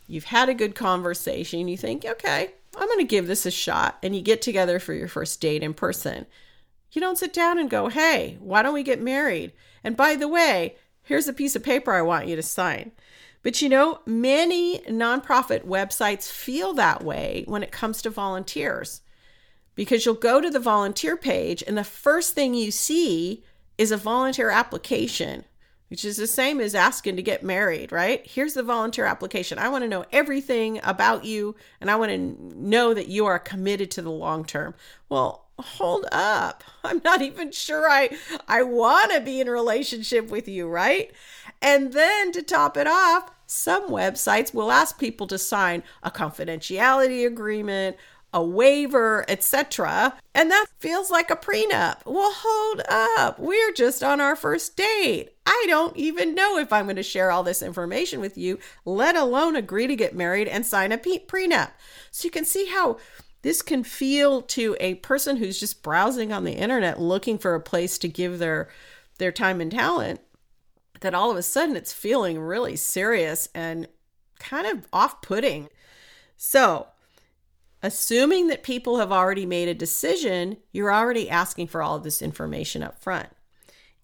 you've 0.06 0.24
had 0.24 0.48
a 0.48 0.54
good 0.54 0.74
conversation, 0.74 1.68
you 1.68 1.76
think, 1.76 2.04
"Okay, 2.04 2.54
I'm 2.76 2.86
going 2.86 2.98
to 2.98 3.04
give 3.04 3.26
this 3.26 3.46
a 3.46 3.50
shot." 3.50 3.98
And 4.02 4.14
you 4.14 4.22
get 4.22 4.40
together 4.40 4.78
for 4.78 4.94
your 4.94 5.08
first 5.08 5.40
date 5.40 5.62
in 5.62 5.74
person. 5.74 6.26
You 6.92 7.00
don't 7.00 7.18
sit 7.18 7.32
down 7.32 7.58
and 7.58 7.68
go, 7.68 7.88
"Hey, 7.88 8.38
why 8.40 8.62
don't 8.62 8.74
we 8.74 8.82
get 8.82 9.02
married?" 9.02 9.52
And 9.84 9.96
by 9.96 10.14
the 10.14 10.28
way, 10.28 10.76
here's 11.08 11.26
a 11.26 11.32
piece 11.32 11.56
of 11.56 11.62
paper 11.62 11.92
I 11.92 12.02
want 12.02 12.28
you 12.28 12.36
to 12.36 12.42
sign. 12.42 12.92
But 13.42 13.62
you 13.62 13.70
know, 13.70 14.00
many 14.04 14.80
nonprofit 14.80 15.64
websites 15.64 16.30
feel 16.30 16.74
that 16.74 17.02
way 17.02 17.44
when 17.46 17.62
it 17.62 17.72
comes 17.72 18.02
to 18.02 18.10
volunteers 18.10 19.00
because 19.74 20.04
you'll 20.04 20.14
go 20.16 20.40
to 20.40 20.50
the 20.50 20.60
volunteer 20.60 21.16
page 21.16 21.64
and 21.66 21.78
the 21.78 21.84
first 21.84 22.34
thing 22.34 22.52
you 22.52 22.70
see 22.70 23.42
is 23.78 23.90
a 23.90 23.96
volunteer 23.96 24.50
application, 24.50 25.44
which 25.88 26.04
is 26.04 26.18
the 26.18 26.26
same 26.26 26.60
as 26.60 26.74
asking 26.74 27.16
to 27.16 27.22
get 27.22 27.42
married, 27.42 27.90
right? 27.90 28.26
Here's 28.26 28.52
the 28.52 28.62
volunteer 28.62 29.06
application. 29.06 29.58
I 29.58 29.70
want 29.70 29.84
to 29.84 29.88
know 29.88 30.04
everything 30.12 30.78
about 30.82 31.24
you 31.24 31.56
and 31.80 31.90
I 31.90 31.96
want 31.96 32.10
to 32.10 32.58
know 32.58 32.92
that 32.92 33.08
you 33.08 33.24
are 33.24 33.38
committed 33.38 33.90
to 33.92 34.02
the 34.02 34.10
long 34.10 34.44
term. 34.44 34.74
Well, 35.08 35.47
hold 35.58 36.06
up. 36.12 36.64
I'm 36.84 37.00
not 37.04 37.22
even 37.22 37.52
sure 37.52 37.88
I 37.88 38.10
I 38.46 38.62
want 38.62 39.12
to 39.12 39.20
be 39.20 39.40
in 39.40 39.48
a 39.48 39.52
relationship 39.52 40.30
with 40.30 40.48
you, 40.48 40.68
right? 40.68 41.10
And 41.60 41.92
then 41.92 42.32
to 42.32 42.42
top 42.42 42.76
it 42.76 42.86
off, 42.86 43.30
some 43.46 43.88
websites 43.88 44.54
will 44.54 44.70
ask 44.70 44.98
people 44.98 45.26
to 45.28 45.38
sign 45.38 45.82
a 46.02 46.10
confidentiality 46.10 47.26
agreement, 47.26 47.96
a 48.32 48.44
waiver, 48.44 49.24
etc. 49.26 50.14
And 50.34 50.50
that 50.50 50.66
feels 50.80 51.10
like 51.10 51.30
a 51.30 51.36
prenup. 51.36 52.00
Well, 52.04 52.32
hold 52.34 52.82
up. 52.88 53.38
We're 53.38 53.72
just 53.72 54.02
on 54.02 54.20
our 54.20 54.36
first 54.36 54.76
date. 54.76 55.30
I 55.46 55.64
don't 55.66 55.96
even 55.96 56.34
know 56.34 56.58
if 56.58 56.72
I'm 56.72 56.84
going 56.84 56.96
to 56.96 57.02
share 57.02 57.30
all 57.30 57.42
this 57.42 57.62
information 57.62 58.20
with 58.20 58.36
you, 58.36 58.58
let 58.84 59.16
alone 59.16 59.56
agree 59.56 59.86
to 59.86 59.96
get 59.96 60.14
married 60.14 60.46
and 60.46 60.66
sign 60.66 60.92
a 60.92 60.98
prenup. 60.98 61.70
So 62.10 62.26
you 62.26 62.30
can 62.30 62.44
see 62.44 62.66
how 62.66 62.98
this 63.42 63.62
can 63.62 63.84
feel 63.84 64.42
to 64.42 64.76
a 64.80 64.94
person 64.96 65.36
who's 65.36 65.60
just 65.60 65.82
browsing 65.82 66.32
on 66.32 66.44
the 66.44 66.52
internet 66.52 67.00
looking 67.00 67.38
for 67.38 67.54
a 67.54 67.60
place 67.60 67.98
to 67.98 68.08
give 68.08 68.38
their 68.38 68.68
their 69.18 69.32
time 69.32 69.60
and 69.60 69.72
talent 69.72 70.20
that 71.00 71.14
all 71.14 71.30
of 71.30 71.36
a 71.36 71.42
sudden 71.42 71.76
it's 71.76 71.92
feeling 71.92 72.40
really 72.40 72.76
serious 72.76 73.48
and 73.54 73.88
kind 74.38 74.66
of 74.66 74.86
off-putting. 74.92 75.68
So, 76.36 76.88
assuming 77.82 78.48
that 78.48 78.62
people 78.62 78.98
have 78.98 79.12
already 79.12 79.46
made 79.46 79.68
a 79.68 79.74
decision, 79.74 80.56
you're 80.72 80.92
already 80.92 81.28
asking 81.28 81.68
for 81.68 81.82
all 81.82 81.96
of 81.96 82.02
this 82.02 82.22
information 82.22 82.82
up 82.82 83.00
front. 83.00 83.28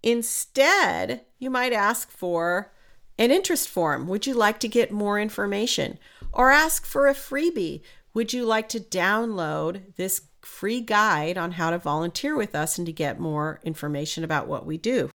Instead, 0.02 1.22
you 1.38 1.50
might 1.50 1.72
ask 1.72 2.10
for 2.10 2.72
an 3.18 3.30
interest 3.30 3.68
form. 3.68 4.06
Would 4.08 4.26
you 4.26 4.34
like 4.34 4.60
to 4.60 4.68
get 4.68 4.90
more 4.90 5.18
information? 5.18 5.98
Or 6.32 6.50
ask 6.50 6.84
for 6.84 7.06
a 7.06 7.14
freebie. 7.14 7.82
Would 8.14 8.32
you 8.32 8.44
like 8.44 8.68
to 8.70 8.80
download 8.80 9.96
this 9.96 10.22
free 10.40 10.80
guide 10.80 11.36
on 11.36 11.52
how 11.52 11.70
to 11.70 11.78
volunteer 11.78 12.36
with 12.36 12.54
us 12.54 12.78
and 12.78 12.86
to 12.86 12.92
get 12.92 13.18
more 13.18 13.60
information 13.64 14.22
about 14.22 14.46
what 14.46 14.64
we 14.64 14.78
do? 14.78 15.10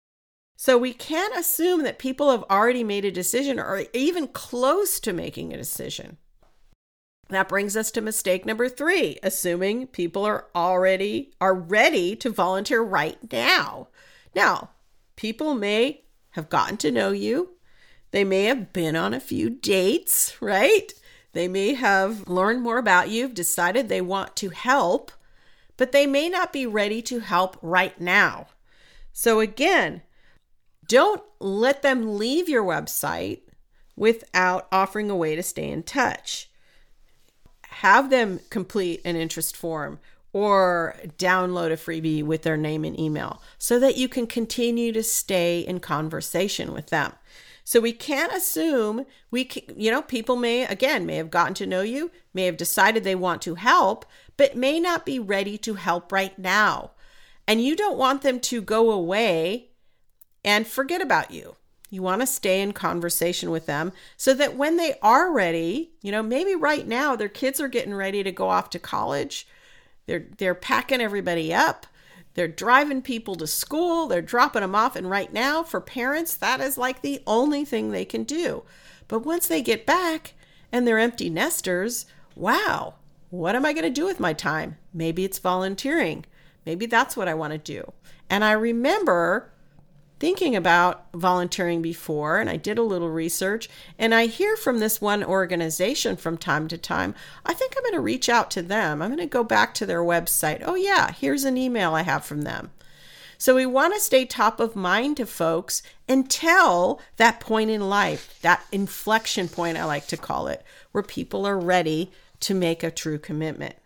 So 0.56 0.78
we 0.78 0.92
can't 0.92 1.36
assume 1.36 1.82
that 1.82 1.98
people 1.98 2.30
have 2.30 2.44
already 2.44 2.84
made 2.84 3.04
a 3.04 3.10
decision 3.10 3.58
or 3.58 3.84
even 3.92 4.28
close 4.28 5.00
to 5.00 5.12
making 5.12 5.52
a 5.52 5.56
decision. 5.56 6.18
That 7.30 7.48
brings 7.48 7.76
us 7.76 7.90
to 7.92 8.00
mistake 8.00 8.46
number 8.46 8.68
3, 8.68 9.18
assuming 9.22 9.88
people 9.88 10.24
are 10.24 10.46
already 10.54 11.32
are 11.40 11.54
ready 11.54 12.14
to 12.16 12.30
volunteer 12.30 12.82
right 12.82 13.18
now. 13.32 13.88
Now, 14.36 14.70
people 15.16 15.54
may 15.54 16.04
have 16.30 16.48
gotten 16.48 16.76
to 16.78 16.92
know 16.92 17.10
you. 17.10 17.56
They 18.12 18.22
may 18.22 18.44
have 18.44 18.72
been 18.72 18.94
on 18.94 19.14
a 19.14 19.20
few 19.20 19.50
dates, 19.50 20.40
right? 20.40 20.92
They 21.34 21.48
may 21.48 21.74
have 21.74 22.28
learned 22.28 22.62
more 22.62 22.78
about 22.78 23.10
you, 23.10 23.28
decided 23.28 23.88
they 23.88 24.00
want 24.00 24.34
to 24.36 24.48
help, 24.48 25.12
but 25.76 25.92
they 25.92 26.06
may 26.06 26.28
not 26.28 26.52
be 26.52 26.66
ready 26.66 27.02
to 27.02 27.20
help 27.20 27.56
right 27.60 28.00
now. 28.00 28.46
So 29.12 29.40
again, 29.40 30.02
don't 30.88 31.22
let 31.38 31.82
them 31.82 32.16
leave 32.16 32.48
your 32.48 32.64
website 32.64 33.40
without 33.96 34.66
offering 34.72 35.10
a 35.10 35.16
way 35.16 35.36
to 35.36 35.42
stay 35.42 35.68
in 35.68 35.82
touch 35.82 36.48
have 37.74 38.08
them 38.08 38.40
complete 38.50 39.00
an 39.04 39.16
interest 39.16 39.56
form 39.56 39.98
or 40.32 40.96
download 41.18 41.72
a 41.72 41.76
freebie 41.76 42.22
with 42.22 42.42
their 42.42 42.56
name 42.56 42.84
and 42.84 42.98
email 42.98 43.42
so 43.58 43.80
that 43.80 43.96
you 43.96 44.08
can 44.08 44.26
continue 44.26 44.92
to 44.92 45.02
stay 45.02 45.60
in 45.60 45.80
conversation 45.80 46.72
with 46.72 46.86
them. 46.86 47.12
So 47.64 47.80
we 47.80 47.92
can't 47.92 48.32
assume 48.32 49.06
we 49.30 49.46
can, 49.46 49.62
you 49.80 49.90
know 49.90 50.02
people 50.02 50.36
may 50.36 50.66
again 50.66 51.06
may 51.06 51.16
have 51.16 51.30
gotten 51.30 51.54
to 51.54 51.66
know 51.66 51.80
you, 51.80 52.10
may 52.34 52.44
have 52.44 52.58
decided 52.58 53.02
they 53.02 53.14
want 53.14 53.40
to 53.42 53.54
help, 53.54 54.04
but 54.36 54.56
may 54.56 54.78
not 54.78 55.06
be 55.06 55.18
ready 55.18 55.56
to 55.58 55.74
help 55.74 56.12
right 56.12 56.38
now. 56.38 56.90
And 57.48 57.64
you 57.64 57.74
don't 57.74 57.98
want 57.98 58.22
them 58.22 58.38
to 58.40 58.60
go 58.60 58.90
away 58.90 59.70
and 60.44 60.66
forget 60.66 61.00
about 61.00 61.30
you. 61.30 61.56
You 61.90 62.02
want 62.02 62.20
to 62.22 62.26
stay 62.26 62.60
in 62.60 62.72
conversation 62.72 63.50
with 63.50 63.66
them 63.66 63.92
so 64.16 64.34
that 64.34 64.56
when 64.56 64.76
they 64.76 64.96
are 65.00 65.32
ready, 65.32 65.92
you 66.02 66.10
know, 66.10 66.22
maybe 66.22 66.54
right 66.54 66.86
now 66.86 67.16
their 67.16 67.28
kids 67.28 67.60
are 67.60 67.68
getting 67.68 67.94
ready 67.94 68.22
to 68.22 68.32
go 68.32 68.48
off 68.48 68.68
to 68.70 68.78
college. 68.78 69.46
They're 70.06 70.26
they're 70.36 70.54
packing 70.54 71.00
everybody 71.00 71.54
up. 71.54 71.86
They're 72.34 72.48
driving 72.48 73.02
people 73.02 73.36
to 73.36 73.46
school, 73.46 74.06
they're 74.06 74.22
dropping 74.22 74.62
them 74.62 74.74
off 74.74 74.96
and 74.96 75.08
right 75.08 75.32
now 75.32 75.62
for 75.62 75.80
parents 75.80 76.34
that 76.36 76.60
is 76.60 76.76
like 76.76 77.00
the 77.00 77.22
only 77.26 77.64
thing 77.64 77.90
they 77.90 78.04
can 78.04 78.24
do. 78.24 78.64
But 79.08 79.20
once 79.20 79.46
they 79.46 79.62
get 79.62 79.86
back 79.86 80.34
and 80.72 80.86
they're 80.86 80.98
empty 80.98 81.30
nesters, 81.30 82.06
wow, 82.34 82.94
what 83.30 83.54
am 83.54 83.64
I 83.64 83.72
going 83.72 83.84
to 83.84 83.90
do 83.90 84.04
with 84.04 84.20
my 84.20 84.32
time? 84.32 84.76
Maybe 84.92 85.24
it's 85.24 85.38
volunteering. 85.38 86.24
Maybe 86.66 86.86
that's 86.86 87.16
what 87.16 87.28
I 87.28 87.34
want 87.34 87.52
to 87.52 87.58
do. 87.58 87.92
And 88.30 88.44
I 88.44 88.52
remember 88.52 89.50
thinking 90.24 90.56
about 90.56 91.04
volunteering 91.12 91.82
before 91.82 92.38
and 92.38 92.48
I 92.48 92.56
did 92.56 92.78
a 92.78 92.82
little 92.82 93.10
research 93.10 93.68
and 93.98 94.14
I 94.14 94.24
hear 94.24 94.56
from 94.56 94.78
this 94.78 94.98
one 94.98 95.22
organization 95.22 96.16
from 96.16 96.38
time 96.38 96.66
to 96.68 96.78
time. 96.78 97.14
I 97.44 97.52
think 97.52 97.74
I'm 97.76 97.82
going 97.82 97.92
to 97.92 98.00
reach 98.00 98.30
out 98.30 98.50
to 98.52 98.62
them. 98.62 99.02
I'm 99.02 99.10
going 99.10 99.18
to 99.18 99.26
go 99.26 99.44
back 99.44 99.74
to 99.74 99.84
their 99.84 100.00
website. 100.00 100.62
Oh, 100.64 100.76
yeah, 100.76 101.12
here's 101.12 101.44
an 101.44 101.58
email 101.58 101.92
I 101.92 102.04
have 102.04 102.24
from 102.24 102.40
them. 102.40 102.70
So 103.36 103.54
we 103.54 103.66
want 103.66 103.92
to 103.92 104.00
stay 104.00 104.24
top 104.24 104.60
of 104.60 104.74
mind 104.74 105.18
to 105.18 105.26
folks 105.26 105.82
until 106.08 107.02
that 107.18 107.38
point 107.38 107.68
in 107.68 107.90
life, 107.90 108.38
that 108.40 108.64
inflection 108.72 109.46
point, 109.46 109.76
I 109.76 109.84
like 109.84 110.06
to 110.06 110.16
call 110.16 110.46
it, 110.46 110.64
where 110.92 111.04
people 111.04 111.46
are 111.46 111.60
ready 111.60 112.10
to 112.40 112.54
make 112.54 112.82
a 112.82 112.90
true 112.90 113.18
commitment. 113.18 113.76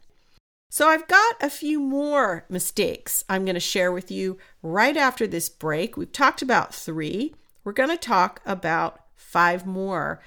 So 0.70 0.88
I've 0.88 1.08
got 1.08 1.36
a 1.40 1.48
few 1.48 1.80
more 1.80 2.44
mistakes 2.50 3.24
I'm 3.28 3.44
going 3.44 3.54
to 3.54 3.60
share 3.60 3.90
with 3.90 4.10
you 4.10 4.36
right 4.62 4.96
after 4.96 5.26
this 5.26 5.48
break. 5.48 5.96
We've 5.96 6.12
talked 6.12 6.42
about 6.42 6.74
three. 6.74 7.34
We're 7.64 7.72
going 7.72 7.88
to 7.88 7.96
talk 7.96 8.42
about 8.44 9.00
five 9.16 9.66
more 9.66 10.20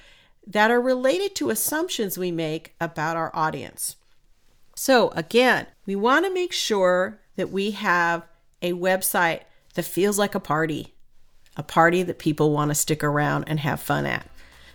that 0.48 0.72
are 0.72 0.82
related 0.82 1.36
to 1.36 1.52
assumptions 1.52 2.18
we 2.18 2.32
make 2.32 2.74
about 2.82 3.18
our 3.18 3.32
audience. 3.36 3.98
So, 4.76 5.10
again, 5.12 5.68
we 5.86 5.96
want 5.96 6.26
to 6.26 6.34
make 6.34 6.54
sure 6.54 7.20
that 7.36 7.52
we 7.52 7.72
have 7.72 8.24
a 8.64 8.74
website 8.74 9.42
that 9.76 9.86
feels 9.86 10.18
like 10.18 10.34
a 10.34 10.40
party, 10.40 10.96
a 11.56 11.62
party 11.62 12.02
that 12.02 12.18
people 12.18 12.52
want 12.52 12.70
to 12.70 12.76
stick 12.76 13.04
around 13.04 13.44
and 13.46 13.60
have 13.60 13.80
fun 13.80 14.08
at. 14.08 14.28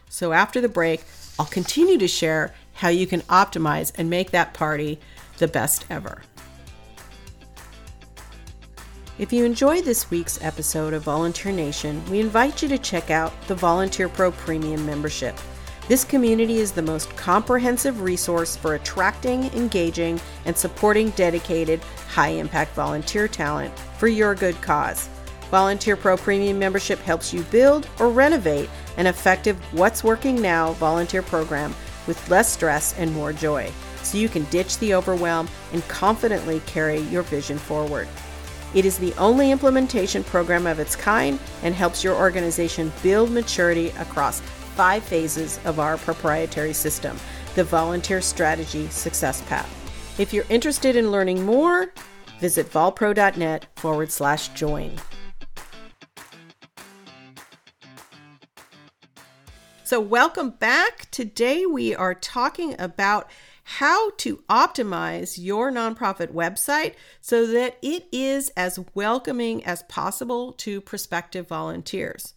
So, 0.08 0.32
after 0.32 0.61
the 0.61 0.68
break, 0.68 1.02
I'll 1.38 1.46
continue 1.46 1.99
to 1.99 2.06
share 2.06 2.54
how 2.75 2.88
you 2.88 3.06
can 3.06 3.23
optimize 3.23 3.92
and 3.99 4.08
make 4.08 4.30
that 4.30 4.54
party 4.54 5.00
the 5.38 5.49
best 5.49 5.87
ever. 5.90 6.23
If 9.19 9.33
you 9.33 9.47
enjoyed 9.47 9.85
this 9.85 10.11
week's 10.11 10.43
episode 10.43 10.93
of 10.93 11.05
Volunteer 11.05 11.50
Nation, 11.50 12.05
we 12.11 12.21
invite 12.21 12.62
you 12.62 12.69
to 12.69 12.76
check 12.76 13.11
out 13.11 13.33
the 13.49 13.55
Volunteer 13.55 14.11
Pro 14.11 14.31
Premium 14.31 14.85
membership. 14.85 15.35
This 15.88 16.05
community 16.05 16.59
is 16.59 16.73
the 16.73 16.83
most 16.83 17.16
comprehensive 17.16 18.02
resource 18.02 18.57
for 18.57 18.75
attracting, 18.75 19.45
engaging, 19.55 20.21
and 20.45 20.55
supporting 20.55 21.11
dedicated, 21.11 21.81
high 22.09 22.31
impact 22.31 22.75
volunteer 22.75 23.26
talent 23.26 23.73
for 23.97 24.09
your 24.09 24.35
good 24.35 24.61
cause. 24.61 25.09
Volunteer 25.50 25.97
Pro 25.97 26.16
Premium 26.16 26.59
membership 26.59 26.99
helps 26.99 27.33
you 27.33 27.43
build 27.45 27.88
or 28.00 28.11
renovate 28.11 28.69
an 28.97 29.07
effective 29.07 29.57
What's 29.73 30.02
Working 30.02 30.43
Now 30.43 30.73
volunteer 30.73 31.23
program 31.23 31.75
with 32.07 32.28
less 32.28 32.52
stress 32.52 32.99
and 32.99 33.14
more 33.14 33.33
joy, 33.33 33.73
so 34.06 34.18
you 34.18 34.28
can 34.28 34.44
ditch 34.44 34.78
the 34.78 34.94
overwhelm 34.94 35.48
and 35.72 35.86
confidently 35.88 36.60
carry 36.66 37.00
your 37.00 37.22
vision 37.22 37.58
forward. 37.58 38.08
It 38.75 38.84
is 38.84 38.98
the 38.98 39.14
only 39.14 39.50
implementation 39.50 40.22
program 40.25 40.66
of 40.66 40.78
its 40.78 40.96
kind 40.96 41.38
and 41.62 41.75
helps 41.75 42.04
your 42.04 42.14
organization 42.14 42.92
build 43.02 43.30
maturity 43.30 43.88
across 43.98 44.40
five 44.76 45.02
phases 45.02 45.58
of 45.64 45.80
our 45.80 45.96
proprietary 45.96 46.72
system, 46.72 47.16
the 47.54 47.64
Volunteer 47.64 48.20
Strategy 48.20 48.86
Success 48.88 49.42
Path. 49.42 49.72
If 50.20 50.32
you're 50.32 50.44
interested 50.50 50.96
in 50.96 51.10
learning 51.10 51.44
more, 51.44 51.92
visit 52.38 52.70
volpro.net 52.70 53.66
forward 53.76 54.12
slash 54.12 54.48
join. 54.48 54.92
So, 59.84 60.00
welcome 60.00 60.50
back. 60.50 61.10
Today 61.12 61.64
we 61.64 61.94
are 61.94 62.12
talking 62.12 62.75
about 62.80 63.30
how 63.68 64.11
to 64.11 64.37
optimize 64.49 65.42
your 65.42 65.73
nonprofit 65.73 66.32
website 66.32 66.94
so 67.20 67.49
that 67.49 67.76
it 67.82 68.06
is 68.12 68.49
as 68.56 68.78
welcoming 68.94 69.64
as 69.64 69.82
possible 69.85 70.52
to 70.52 70.80
prospective 70.80 71.49
volunteers. 71.49 72.35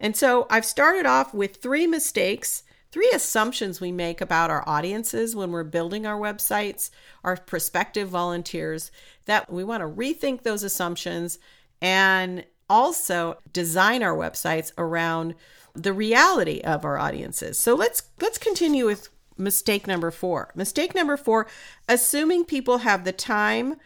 And 0.00 0.16
so 0.16 0.48
I've 0.50 0.64
started 0.64 1.06
off 1.06 1.32
with 1.32 1.62
three 1.62 1.86
mistakes, 1.86 2.64
three 2.90 3.08
assumptions 3.14 3.80
we 3.80 3.92
make 3.92 4.20
about 4.20 4.50
our 4.50 4.68
audiences 4.68 5.36
when 5.36 5.52
we're 5.52 5.62
building 5.62 6.04
our 6.04 6.18
websites, 6.18 6.90
our 7.22 7.36
prospective 7.36 8.08
volunteers, 8.08 8.90
that 9.26 9.52
we 9.52 9.62
want 9.62 9.82
to 9.82 9.88
rethink 9.88 10.42
those 10.42 10.64
assumptions 10.64 11.38
and 11.80 12.44
also 12.68 13.38
design 13.52 14.02
our 14.02 14.16
websites 14.16 14.72
around 14.76 15.36
the 15.74 15.92
reality 15.92 16.60
of 16.62 16.84
our 16.84 16.98
audiences. 16.98 17.56
So 17.56 17.76
let's 17.76 18.02
let's 18.20 18.38
continue 18.38 18.86
with 18.86 19.10
mistake 19.36 19.86
number 19.86 20.10
four. 20.10 20.50
Mistake 20.54 20.94
number 20.94 21.16
four 21.16 21.46
assuming 21.88 22.44
people 22.44 22.78
have 22.78 23.04
the 23.04 23.12
time 23.12 23.76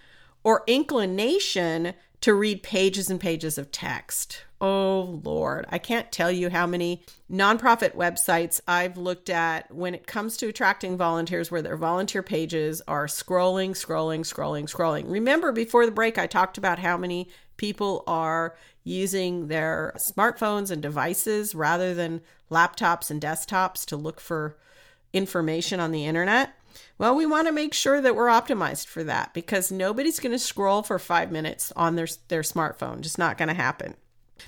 or 0.42 0.62
inclination 0.66 1.94
to 2.20 2.34
read 2.34 2.62
pages 2.62 3.10
and 3.10 3.20
pages 3.20 3.56
of 3.56 3.70
text. 3.70 4.44
Oh, 4.60 5.20
Lord. 5.24 5.64
I 5.70 5.78
can't 5.78 6.12
tell 6.12 6.30
you 6.30 6.50
how 6.50 6.66
many 6.66 7.02
nonprofit 7.32 7.94
websites 7.94 8.60
I've 8.68 8.98
looked 8.98 9.30
at 9.30 9.74
when 9.74 9.94
it 9.94 10.06
comes 10.06 10.36
to 10.36 10.48
attracting 10.48 10.98
volunteers 10.98 11.50
where 11.50 11.62
their 11.62 11.78
volunteer 11.78 12.22
pages 12.22 12.82
are 12.86 13.06
scrolling, 13.06 13.70
scrolling, 13.70 14.20
scrolling, 14.20 14.70
scrolling. 14.70 15.10
Remember, 15.10 15.50
before 15.50 15.86
the 15.86 15.92
break, 15.92 16.18
I 16.18 16.26
talked 16.26 16.58
about 16.58 16.78
how 16.78 16.98
many 16.98 17.30
people 17.56 18.04
are 18.06 18.54
using 18.84 19.48
their 19.48 19.94
smartphones 19.96 20.70
and 20.70 20.82
devices 20.82 21.54
rather 21.54 21.94
than 21.94 22.20
laptops 22.50 23.10
and 23.10 23.20
desktops 23.20 23.86
to 23.86 23.96
look 23.96 24.20
for 24.20 24.58
information 25.12 25.80
on 25.80 25.92
the 25.92 26.06
internet? 26.06 26.54
Well, 26.98 27.14
we 27.14 27.26
want 27.26 27.48
to 27.48 27.52
make 27.52 27.74
sure 27.74 28.00
that 28.00 28.14
we're 28.14 28.26
optimized 28.26 28.86
for 28.86 29.02
that 29.04 29.32
because 29.32 29.72
nobody's 29.72 30.20
going 30.20 30.32
to 30.32 30.38
scroll 30.38 30.82
for 30.82 30.98
five 30.98 31.32
minutes 31.32 31.72
on 31.74 31.96
their, 31.96 32.08
their 32.28 32.42
smartphone. 32.42 33.00
Just 33.00 33.18
not 33.18 33.38
going 33.38 33.48
to 33.48 33.54
happen. 33.54 33.94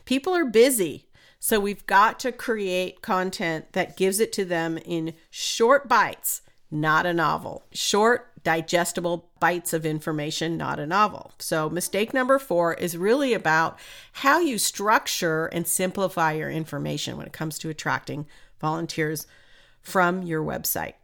People 0.04 0.34
are 0.34 0.44
busy. 0.44 1.08
So 1.40 1.58
we've 1.58 1.84
got 1.86 2.20
to 2.20 2.30
create 2.30 3.02
content 3.02 3.72
that 3.72 3.96
gives 3.96 4.20
it 4.20 4.32
to 4.34 4.44
them 4.44 4.78
in 4.84 5.14
short 5.30 5.88
bites, 5.88 6.42
not 6.70 7.04
a 7.04 7.12
novel. 7.12 7.64
Short, 7.72 8.32
digestible 8.44 9.30
bites 9.40 9.72
of 9.72 9.86
information, 9.86 10.56
not 10.56 10.78
a 10.78 10.86
novel. 10.86 11.32
So, 11.38 11.70
mistake 11.70 12.12
number 12.12 12.38
four 12.38 12.74
is 12.74 12.96
really 12.96 13.34
about 13.34 13.78
how 14.12 14.40
you 14.40 14.58
structure 14.58 15.46
and 15.46 15.66
simplify 15.66 16.32
your 16.32 16.50
information 16.50 17.16
when 17.16 17.26
it 17.26 17.32
comes 17.32 17.58
to 17.58 17.70
attracting 17.70 18.26
volunteers 18.60 19.26
from 19.82 20.22
your 20.22 20.42
website. 20.42 20.94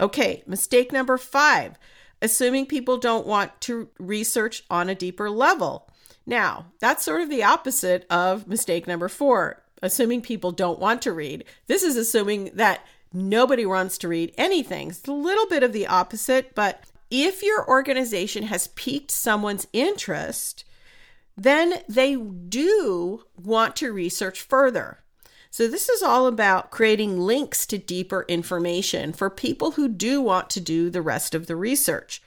Okay, 0.00 0.42
mistake 0.46 0.92
number 0.92 1.16
five 1.16 1.78
assuming 2.22 2.66
people 2.66 2.98
don't 2.98 3.26
want 3.26 3.60
to 3.62 3.88
research 3.98 4.62
on 4.70 4.88
a 4.88 4.94
deeper 4.94 5.30
level. 5.30 5.88
Now, 6.24 6.66
that's 6.80 7.04
sort 7.04 7.20
of 7.20 7.30
the 7.30 7.44
opposite 7.44 8.06
of 8.10 8.48
mistake 8.48 8.86
number 8.86 9.08
four, 9.08 9.62
assuming 9.82 10.22
people 10.22 10.52
don't 10.52 10.80
want 10.80 11.02
to 11.02 11.12
read. 11.12 11.44
This 11.66 11.82
is 11.82 11.96
assuming 11.96 12.50
that 12.54 12.84
nobody 13.12 13.64
wants 13.64 13.98
to 13.98 14.08
read 14.08 14.34
anything. 14.36 14.88
It's 14.88 15.06
a 15.06 15.12
little 15.12 15.46
bit 15.46 15.62
of 15.62 15.72
the 15.72 15.86
opposite, 15.86 16.54
but 16.54 16.82
if 17.10 17.42
your 17.42 17.68
organization 17.68 18.44
has 18.44 18.68
piqued 18.68 19.10
someone's 19.10 19.68
interest, 19.72 20.64
then 21.36 21.82
they 21.88 22.16
do 22.16 23.24
want 23.36 23.76
to 23.76 23.92
research 23.92 24.40
further. 24.40 24.98
So, 25.56 25.66
this 25.66 25.88
is 25.88 26.02
all 26.02 26.26
about 26.26 26.70
creating 26.70 27.18
links 27.18 27.64
to 27.68 27.78
deeper 27.78 28.26
information 28.28 29.14
for 29.14 29.30
people 29.30 29.70
who 29.70 29.88
do 29.88 30.20
want 30.20 30.50
to 30.50 30.60
do 30.60 30.90
the 30.90 31.00
rest 31.00 31.34
of 31.34 31.46
the 31.46 31.56
research. 31.56 32.20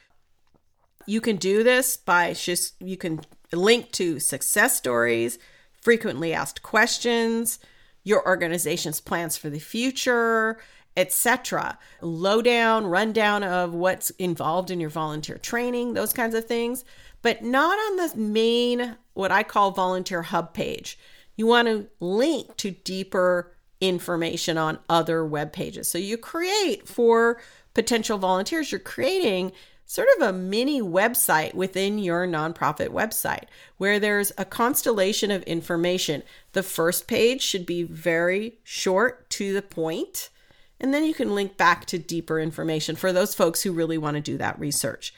You 1.05 1.21
can 1.21 1.35
do 1.35 1.61
this 1.63 1.95
by 1.95 2.33
just, 2.33 2.73
you 2.81 2.97
can 2.97 3.21
link 3.51 3.91
to 3.91 4.19
success 4.19 4.77
stories, 4.77 5.37
frequently 5.79 6.33
asked 6.33 6.63
questions, 6.63 7.59
your 8.03 8.27
organization's 8.27 8.99
plans 8.99 9.37
for 9.37 9.51
the 9.51 9.59
future, 9.59 10.59
etc. 10.97 11.77
Lowdown, 12.01 12.87
rundown 12.87 13.43
of 13.43 13.75
what's 13.75 14.09
involved 14.09 14.71
in 14.71 14.79
your 14.79 14.89
volunteer 14.89 15.37
training, 15.37 15.93
those 15.93 16.13
kinds 16.13 16.33
of 16.33 16.45
things, 16.45 16.83
but 17.21 17.43
not 17.43 17.77
on 17.77 17.97
the 17.97 18.17
main, 18.17 18.95
what 19.13 19.31
I 19.31 19.43
call 19.43 19.69
volunteer 19.69 20.23
hub 20.23 20.55
page. 20.55 20.97
You 21.39 21.47
want 21.47 21.69
to 21.69 21.87
link 22.01 22.57
to 22.57 22.71
deeper 22.71 23.55
information 23.79 24.57
on 24.57 24.77
other 24.89 25.25
web 25.25 25.53
pages. 25.53 25.87
So 25.87 25.97
you 25.97 26.17
create 26.17 26.85
for 26.85 27.39
potential 27.73 28.17
volunteers, 28.17 28.73
you're 28.73 28.79
creating 28.79 29.53
sort 29.85 30.09
of 30.17 30.27
a 30.27 30.33
mini 30.33 30.81
website 30.81 31.53
within 31.53 31.97
your 31.97 32.27
nonprofit 32.27 32.89
website 32.89 33.45
where 33.77 34.01
there's 34.01 34.33
a 34.37 34.43
constellation 34.43 35.31
of 35.31 35.41
information. 35.43 36.23
The 36.51 36.61
first 36.61 37.07
page 37.07 37.41
should 37.41 37.65
be 37.65 37.83
very 37.83 38.59
short 38.65 39.29
to 39.29 39.53
the 39.53 39.61
point, 39.61 40.31
and 40.77 40.93
then 40.93 41.05
you 41.05 41.13
can 41.13 41.35
link 41.35 41.55
back 41.55 41.85
to 41.85 41.97
deeper 41.97 42.37
information 42.37 42.97
for 42.97 43.13
those 43.13 43.33
folks 43.33 43.61
who 43.61 43.71
really 43.71 43.97
want 43.97 44.15
to 44.15 44.21
do 44.21 44.37
that 44.39 44.59
research. 44.59 45.13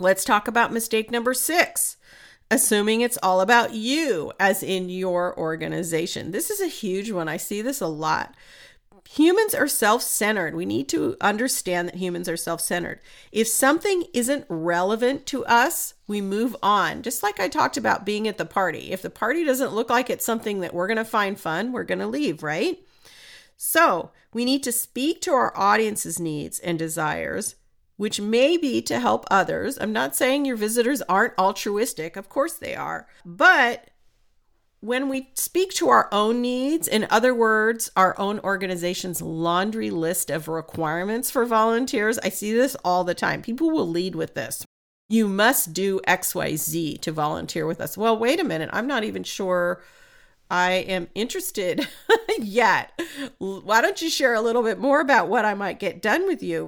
Let's 0.00 0.24
talk 0.24 0.48
about 0.48 0.72
mistake 0.72 1.12
number 1.12 1.32
six 1.32 1.96
assuming 2.52 3.00
it's 3.00 3.18
all 3.22 3.40
about 3.40 3.72
you, 3.72 4.30
as 4.38 4.62
in 4.62 4.90
your 4.90 5.36
organization. 5.38 6.32
This 6.32 6.50
is 6.50 6.60
a 6.60 6.66
huge 6.66 7.10
one. 7.10 7.26
I 7.26 7.38
see 7.38 7.62
this 7.62 7.80
a 7.80 7.86
lot. 7.86 8.34
Humans 9.08 9.54
are 9.54 9.66
self 9.66 10.02
centered. 10.02 10.54
We 10.54 10.66
need 10.66 10.86
to 10.90 11.16
understand 11.22 11.88
that 11.88 11.94
humans 11.94 12.28
are 12.28 12.36
self 12.36 12.60
centered. 12.60 13.00
If 13.32 13.48
something 13.48 14.04
isn't 14.12 14.44
relevant 14.50 15.24
to 15.26 15.46
us, 15.46 15.94
we 16.06 16.20
move 16.20 16.54
on. 16.62 17.00
Just 17.00 17.22
like 17.22 17.40
I 17.40 17.48
talked 17.48 17.78
about 17.78 18.04
being 18.04 18.28
at 18.28 18.36
the 18.36 18.44
party. 18.44 18.92
If 18.92 19.00
the 19.00 19.10
party 19.10 19.44
doesn't 19.44 19.72
look 19.72 19.88
like 19.88 20.10
it's 20.10 20.24
something 20.24 20.60
that 20.60 20.74
we're 20.74 20.86
going 20.88 20.98
to 20.98 21.06
find 21.06 21.40
fun, 21.40 21.72
we're 21.72 21.84
going 21.84 22.00
to 22.00 22.06
leave, 22.06 22.42
right? 22.42 22.78
So 23.56 24.10
we 24.34 24.44
need 24.44 24.62
to 24.64 24.72
speak 24.72 25.22
to 25.22 25.32
our 25.32 25.56
audience's 25.56 26.20
needs 26.20 26.58
and 26.58 26.78
desires 26.78 27.54
which 28.02 28.20
may 28.20 28.56
be 28.56 28.82
to 28.82 28.98
help 28.98 29.24
others. 29.30 29.78
I'm 29.80 29.92
not 29.92 30.16
saying 30.16 30.44
your 30.44 30.56
visitors 30.56 31.02
aren't 31.02 31.38
altruistic, 31.38 32.16
of 32.16 32.28
course 32.28 32.54
they 32.54 32.74
are. 32.74 33.06
But 33.24 33.90
when 34.80 35.08
we 35.08 35.30
speak 35.34 35.70
to 35.74 35.88
our 35.88 36.08
own 36.10 36.40
needs, 36.42 36.88
in 36.88 37.06
other 37.10 37.32
words, 37.32 37.92
our 37.94 38.18
own 38.18 38.40
organization's 38.40 39.22
laundry 39.22 39.88
list 39.90 40.30
of 40.30 40.48
requirements 40.48 41.30
for 41.30 41.46
volunteers, 41.46 42.18
I 42.18 42.30
see 42.30 42.52
this 42.52 42.74
all 42.84 43.04
the 43.04 43.14
time. 43.14 43.40
People 43.40 43.70
will 43.70 43.88
lead 43.88 44.16
with 44.16 44.34
this. 44.34 44.66
You 45.08 45.28
must 45.28 45.72
do 45.72 46.00
XYZ 46.00 47.00
to 47.02 47.12
volunteer 47.12 47.66
with 47.66 47.80
us. 47.80 47.96
Well, 47.96 48.18
wait 48.18 48.40
a 48.40 48.44
minute. 48.44 48.70
I'm 48.72 48.88
not 48.88 49.04
even 49.04 49.22
sure 49.22 49.80
I 50.50 50.72
am 50.72 51.06
interested 51.14 51.86
yet. 52.40 53.00
Why 53.38 53.80
don't 53.80 54.02
you 54.02 54.10
share 54.10 54.34
a 54.34 54.42
little 54.42 54.64
bit 54.64 54.80
more 54.80 55.00
about 55.00 55.28
what 55.28 55.44
I 55.44 55.54
might 55.54 55.78
get 55.78 56.02
done 56.02 56.26
with 56.26 56.42
you? 56.42 56.66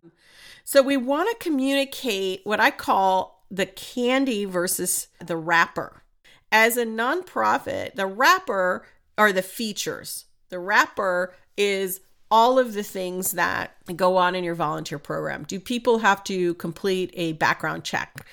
So, 0.64 0.82
we 0.82 0.96
want 0.96 1.30
to 1.30 1.44
communicate 1.44 2.40
what 2.44 2.58
I 2.58 2.70
call 2.70 3.44
the 3.50 3.66
candy 3.66 4.44
versus 4.46 5.08
the 5.24 5.36
wrapper. 5.36 6.02
As 6.50 6.76
a 6.76 6.86
nonprofit, 6.86 7.94
the 7.94 8.06
wrapper 8.06 8.86
are 9.18 9.32
the 9.32 9.42
features. 9.42 10.24
The 10.48 10.58
wrapper 10.58 11.34
is 11.56 12.00
all 12.30 12.58
of 12.58 12.72
the 12.72 12.82
things 12.82 13.32
that 13.32 13.76
go 13.94 14.16
on 14.16 14.34
in 14.34 14.42
your 14.42 14.54
volunteer 14.54 14.98
program. 14.98 15.44
Do 15.44 15.60
people 15.60 15.98
have 15.98 16.24
to 16.24 16.54
complete 16.54 17.10
a 17.14 17.34
background 17.34 17.84
check? 17.84 18.26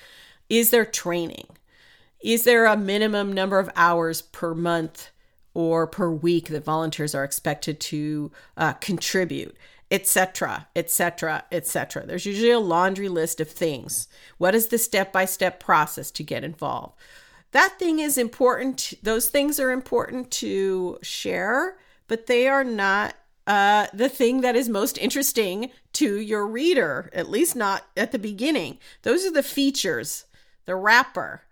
Is 0.49 0.71
there 0.71 0.85
training? 0.85 1.47
Is 2.21 2.43
there 2.43 2.65
a 2.65 2.77
minimum 2.77 3.33
number 3.33 3.59
of 3.59 3.69
hours 3.75 4.21
per 4.21 4.53
month 4.53 5.09
or 5.53 5.85
per 5.85 6.09
week 6.09 6.47
that 6.47 6.63
volunteers 6.63 7.13
are 7.13 7.23
expected 7.23 7.79
to 7.79 8.31
uh, 8.57 8.73
contribute? 8.73 9.55
Etc 9.91 10.67
etc 10.75 11.43
etc 11.51 12.05
there's 12.05 12.25
usually 12.25 12.49
a 12.49 12.59
laundry 12.59 13.09
list 13.09 13.39
of 13.39 13.49
things 13.49 14.07
what 14.37 14.55
is 14.55 14.67
the 14.67 14.77
step 14.77 15.11
by 15.11 15.25
step 15.25 15.59
process 15.59 16.09
to 16.09 16.23
get 16.23 16.43
involved 16.43 16.97
that 17.51 17.77
thing 17.77 17.99
is 17.99 18.17
important. 18.17 18.93
Those 19.03 19.27
things 19.27 19.59
are 19.59 19.71
important 19.71 20.31
to 20.31 20.97
share, 21.01 21.77
but 22.07 22.25
they 22.27 22.47
are 22.47 22.63
not 22.63 23.15
uh, 23.45 23.87
the 23.93 24.09
thing 24.09 24.41
that 24.41 24.55
is 24.55 24.69
most 24.69 24.97
interesting 24.97 25.71
to 25.93 26.19
your 26.19 26.47
reader, 26.47 27.09
at 27.13 27.29
least 27.29 27.55
not 27.55 27.87
at 27.97 28.11
the 28.11 28.19
beginning. 28.19 28.79
Those 29.01 29.25
are 29.25 29.31
the 29.31 29.43
features, 29.43 30.25
the 30.65 30.75
wrapper. 30.75 31.43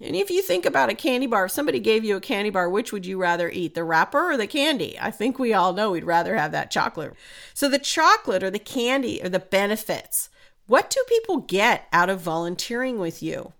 And 0.00 0.14
if 0.14 0.30
you 0.30 0.42
think 0.42 0.66
about 0.66 0.90
a 0.90 0.94
candy 0.94 1.26
bar, 1.26 1.46
if 1.46 1.52
somebody 1.52 1.80
gave 1.80 2.04
you 2.04 2.16
a 2.16 2.20
candy 2.20 2.50
bar, 2.50 2.68
which 2.68 2.92
would 2.92 3.06
you 3.06 3.18
rather 3.18 3.48
eat, 3.48 3.74
the 3.74 3.84
wrapper 3.84 4.32
or 4.32 4.36
the 4.36 4.46
candy? 4.46 4.98
I 5.00 5.10
think 5.10 5.38
we 5.38 5.54
all 5.54 5.72
know 5.72 5.92
we'd 5.92 6.04
rather 6.04 6.36
have 6.36 6.52
that 6.52 6.70
chocolate. 6.70 7.14
So 7.54 7.68
the 7.68 7.78
chocolate 7.78 8.42
or 8.42 8.50
the 8.50 8.58
candy 8.58 9.22
or 9.22 9.30
the 9.30 9.38
benefits. 9.38 10.28
What 10.66 10.90
do 10.90 11.02
people 11.08 11.38
get 11.38 11.86
out 11.92 12.10
of 12.10 12.20
volunteering 12.20 12.98
with 12.98 13.22
you? 13.22 13.54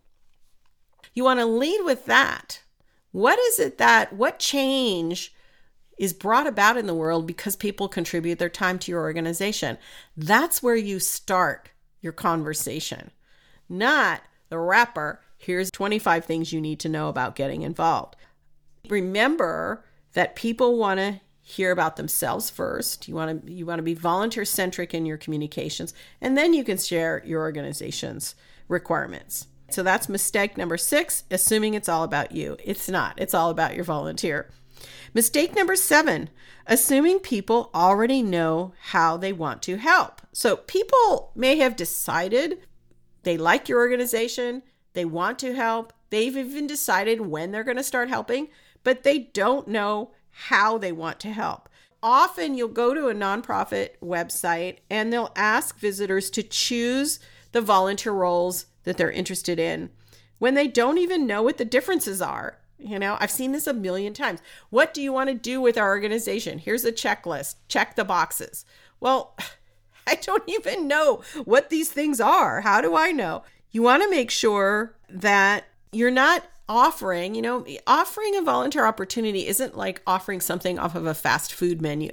You 1.15 1.25
want 1.25 1.41
to 1.41 1.47
lead 1.47 1.81
with 1.85 2.05
that. 2.07 2.61
What 3.13 3.39
is 3.39 3.59
it 3.59 3.79
that, 3.79 4.13
what 4.13 4.39
change 4.39 5.33
is 5.97 6.13
brought 6.13 6.47
about 6.47 6.77
in 6.77 6.87
the 6.87 6.95
world 6.95 7.27
because 7.27 7.57
people 7.57 7.89
contribute 7.89 8.39
their 8.39 8.51
time 8.51 8.79
to 8.81 8.91
your 8.91 9.01
organization? 9.01 9.79
That's 10.15 10.63
where 10.63 10.77
you 10.77 11.01
start 11.01 11.71
your 12.03 12.13
conversation, 12.13 13.11
not 13.71 14.21
the 14.51 14.59
wrapper. 14.59 15.23
Here's 15.47 15.71
25 15.71 16.25
things 16.25 16.53
you 16.53 16.61
need 16.61 16.81
to 16.81 16.89
know 16.89 17.09
about 17.09 17.37
getting 17.37 17.63
involved. 17.63 18.17
Remember 18.89 19.85
that 20.15 20.35
people 20.35 20.77
want 20.77 20.99
to 20.99 21.21
hear 21.41 21.71
about 21.71 21.95
themselves 21.95 22.51
first. 22.51 23.07
You 23.07 23.15
want 23.15 23.47
to 23.47 23.53
you 23.53 23.65
want 23.65 23.79
to 23.79 23.85
be 23.85 23.95
volunteer 23.95 24.45
centric 24.45 24.93
in 24.93 25.07
your 25.07 25.17
communications 25.17 25.95
and 26.21 26.37
then 26.37 26.53
you 26.53 26.65
can 26.65 26.79
share 26.79 27.23
your 27.25 27.43
organization's 27.43 28.35
requirements. 28.67 29.47
So 29.71 29.85
that's 29.85 30.09
mistake 30.09 30.57
number 30.57 30.77
six, 30.77 31.23
assuming 31.31 31.75
it's 31.75 31.89
all 31.89 32.03
about 32.03 32.33
you. 32.33 32.57
It's 32.65 32.89
not, 32.89 33.15
it's 33.17 33.33
all 33.33 33.51
about 33.51 33.77
your 33.77 33.85
volunteer. 33.85 34.51
Mistake 35.15 35.55
number 35.55 35.77
seven, 35.77 36.29
assuming 36.67 37.21
people 37.21 37.71
already 37.73 38.21
know 38.21 38.73
how 38.81 39.17
they 39.17 39.33
want 39.33 39.63
to 39.63 39.77
help. 39.77 40.23
So 40.33 40.57
people 40.57 41.31
may 41.37 41.59
have 41.59 41.77
decided 41.77 42.59
they 43.23 43.37
like 43.37 43.69
your 43.69 43.79
organization, 43.79 44.65
they 44.97 45.05
want 45.05 45.39
to 45.41 45.55
help, 45.55 45.93
they've 46.11 46.37
even 46.37 46.67
decided 46.67 47.21
when 47.21 47.53
they're 47.53 47.63
going 47.63 47.77
to 47.77 47.85
start 47.85 48.09
helping, 48.09 48.49
but 48.83 49.05
they 49.05 49.19
don't 49.19 49.69
know 49.69 50.11
how 50.31 50.77
they 50.79 50.91
want 50.91 51.21
to 51.21 51.33
help. 51.33 51.69
Often 52.03 52.57
you'll 52.57 52.69
go 52.69 52.95
to 52.95 53.09
a 53.09 53.15
nonprofit 53.15 53.91
website 54.03 54.79
and 54.91 55.13
they'll 55.13 55.33
ask 55.37 55.79
visitors 55.79 56.31
to 56.31 56.43
choose 56.43 57.21
the 57.53 57.61
volunteer 57.61 58.13
roles 58.13 58.67
that 58.85 58.97
they're 58.97 59.11
interested 59.11 59.59
in 59.59 59.91
when 60.39 60.55
they 60.55 60.69
don't 60.69 60.99
even 60.99 61.27
know 61.27 61.43
what 61.43 61.59
the 61.59 61.65
differences 61.65 62.21
are. 62.21 62.59
You 62.79 62.99
know, 62.99 63.17
I've 63.21 63.31
seen 63.31 63.53
this 63.53 63.67
a 63.67 63.73
million 63.73 64.13
times. 64.13 64.41
What 64.71 64.93
do 64.93 65.01
you 65.01 65.13
want 65.13 65.29
to 65.29 65.35
do 65.35 65.61
with 65.61 65.79
our 65.79 65.89
organization? 65.89 66.59
Here's 66.59 66.85
a 66.85 66.93
checklist. 66.93 67.57
Check 67.69 67.97
the 67.97 68.05
boxes. 68.05 68.65
Well, 69.01 69.37
I 70.07 70.15
don't 70.17 70.45
even 70.47 70.87
know 70.87 71.23
what 71.45 71.69
these 71.69 71.91
things 71.91 72.21
are. 72.21 72.61
How 72.61 72.81
do 72.81 72.95
I 72.95 73.11
know? 73.11 73.43
You 73.77 73.83
want 73.83 74.03
to 74.03 74.09
make 74.09 74.31
sure 74.31 74.95
that 75.11 75.67
you're 75.93 76.11
not 76.11 76.43
offering, 76.67 77.35
you 77.35 77.43
know, 77.43 77.67
offering 77.87 78.35
a 78.35 78.41
volunteer 78.41 78.87
opportunity 78.87 79.47
isn't 79.47 79.77
like 79.77 80.01
offering 80.07 80.41
something 80.41 80.79
off 80.79 80.95
of 80.95 81.05
a 81.05 81.13
fast 81.13 81.53
food 81.53 81.83
menu. 81.83 82.09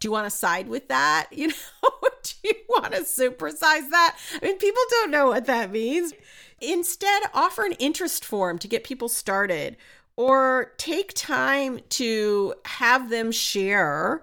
Do 0.00 0.08
you 0.08 0.10
want 0.10 0.26
to 0.26 0.36
side 0.36 0.66
with 0.66 0.88
that? 0.88 1.28
You 1.36 1.46
know, 1.46 1.54
do 2.24 2.32
you 2.42 2.54
want 2.68 2.92
to 2.94 3.02
supersize 3.02 3.88
that? 3.90 4.18
I 4.42 4.46
mean, 4.46 4.58
people 4.58 4.82
don't 4.90 5.12
know 5.12 5.28
what 5.28 5.46
that 5.46 5.70
means. 5.70 6.12
Instead, 6.60 7.22
offer 7.34 7.64
an 7.64 7.74
interest 7.78 8.24
form 8.24 8.58
to 8.58 8.66
get 8.66 8.82
people 8.82 9.08
started 9.08 9.76
or 10.16 10.72
take 10.76 11.14
time 11.14 11.78
to 11.90 12.52
have 12.64 13.10
them 13.10 13.30
share 13.30 14.22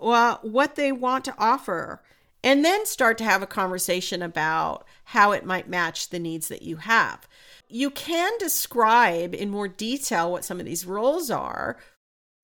uh, 0.00 0.36
what 0.42 0.76
they 0.76 0.92
want 0.92 1.24
to 1.24 1.34
offer 1.38 2.03
and 2.44 2.62
then 2.62 2.84
start 2.84 3.16
to 3.18 3.24
have 3.24 3.42
a 3.42 3.46
conversation 3.46 4.20
about 4.20 4.86
how 5.04 5.32
it 5.32 5.46
might 5.46 5.66
match 5.66 6.10
the 6.10 6.18
needs 6.18 6.48
that 6.48 6.60
you 6.60 6.76
have. 6.76 7.26
You 7.68 7.88
can 7.90 8.32
describe 8.38 9.34
in 9.34 9.48
more 9.48 9.66
detail 9.66 10.30
what 10.30 10.44
some 10.44 10.60
of 10.60 10.66
these 10.66 10.84
roles 10.84 11.30
are 11.30 11.78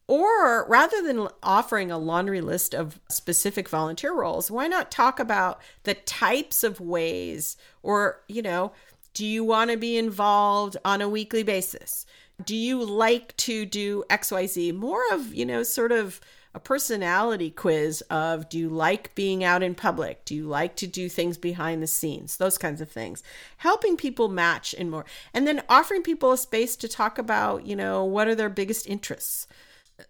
or 0.09 0.67
rather 0.67 1.03
than 1.03 1.29
offering 1.43 1.93
a 1.93 1.99
laundry 1.99 2.41
list 2.41 2.75
of 2.75 2.99
specific 3.09 3.69
volunteer 3.69 4.13
roles, 4.13 4.51
why 4.51 4.67
not 4.67 4.91
talk 4.91 5.21
about 5.21 5.61
the 5.85 5.95
types 5.95 6.65
of 6.65 6.81
ways 6.81 7.57
or, 7.83 8.23
you 8.27 8.43
know, 8.43 8.73
do 9.13 9.25
you 9.27 9.45
want 9.45 9.71
to 9.71 9.77
be 9.77 9.99
involved 9.99 10.79
on 10.85 11.01
a 11.03 11.09
weekly 11.09 11.43
basis? 11.43 12.07
Do 12.45 12.57
you 12.57 12.83
like 12.83 13.37
to 13.37 13.67
do 13.67 14.03
XYZ? 14.09 14.75
More 14.75 15.03
of, 15.13 15.35
you 15.35 15.45
know, 15.45 15.63
sort 15.63 15.93
of 15.93 16.21
a 16.55 16.61
personality 16.61 17.51
quiz 17.51 18.03
of 18.11 18.49
do 18.49 18.59
you 18.59 18.69
like 18.69 19.15
being 19.15 19.45
out 19.45 19.63
in 19.63 19.75
public? 19.75 20.25
Do 20.25 20.35
you 20.35 20.47
like 20.47 20.75
to 20.77 20.87
do 20.87 21.09
things 21.09 21.39
behind 21.39 21.83
the 21.83 21.87
scenes? 21.87 22.37
Those 22.37 22.59
kinds 22.59 22.81
of 22.81 22.91
things. 22.91 23.23
Helping 23.59 23.97
people 23.97 24.29
match 24.29 24.75
and 24.77 24.91
more. 24.91 25.05
And 25.33 25.47
then 25.47 25.63
offering 25.69 26.03
people 26.03 26.33
a 26.33 26.39
space 26.39 26.75
to 26.77 26.89
talk 26.89 27.19
about, 27.19 27.67
you 27.67 27.77
know, 27.77 28.05
what 28.05 28.27
are 28.27 28.35
their 28.35 28.49
biggest 28.49 28.89
interests? 28.89 29.47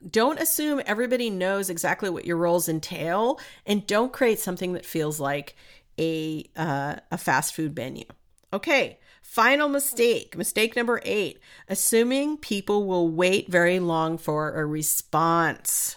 don't 0.09 0.41
assume 0.41 0.81
everybody 0.87 1.31
knows 1.31 1.71
exactly 1.71 2.11
what 2.11 2.25
your 2.25 2.37
roles 2.37 2.69
entail 2.69 3.41
and 3.67 3.87
don't 3.87 4.13
create 4.13 4.39
something 4.39 4.73
that 4.73 4.87
feels 4.87 5.19
like 5.21 5.57
a 5.99 6.45
uh, 6.57 6.97
a 7.11 7.19
fast 7.19 7.55
food 7.55 7.77
menu 7.77 8.05
okay 8.53 8.99
final 9.23 9.69
mistake 9.69 10.37
mistake 10.37 10.77
number 10.77 11.01
eight 11.05 11.39
assuming 11.69 12.37
people 12.37 12.87
will 12.87 13.09
wait 13.09 13.51
very 13.51 13.79
long 13.79 14.17
for 14.17 14.59
a 14.61 14.65
response 14.67 15.97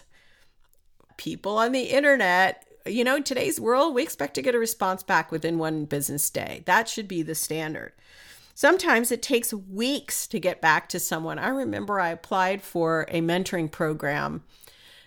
people 1.16 1.58
on 1.58 1.72
the 1.72 1.84
internet 1.84 2.66
you 2.86 3.04
know 3.04 3.16
in 3.16 3.22
today's 3.22 3.60
world 3.60 3.94
we 3.94 4.02
expect 4.02 4.34
to 4.34 4.42
get 4.42 4.54
a 4.54 4.58
response 4.58 5.02
back 5.02 5.32
within 5.32 5.58
one 5.58 5.84
business 5.84 6.28
day 6.30 6.62
that 6.66 6.88
should 6.88 7.08
be 7.08 7.22
the 7.22 7.34
standard 7.34 7.92
Sometimes 8.54 9.10
it 9.10 9.20
takes 9.20 9.52
weeks 9.52 10.28
to 10.28 10.38
get 10.38 10.60
back 10.60 10.88
to 10.90 11.00
someone. 11.00 11.40
I 11.40 11.48
remember 11.48 11.98
I 11.98 12.10
applied 12.10 12.62
for 12.62 13.04
a 13.08 13.20
mentoring 13.20 13.68
program 13.70 14.44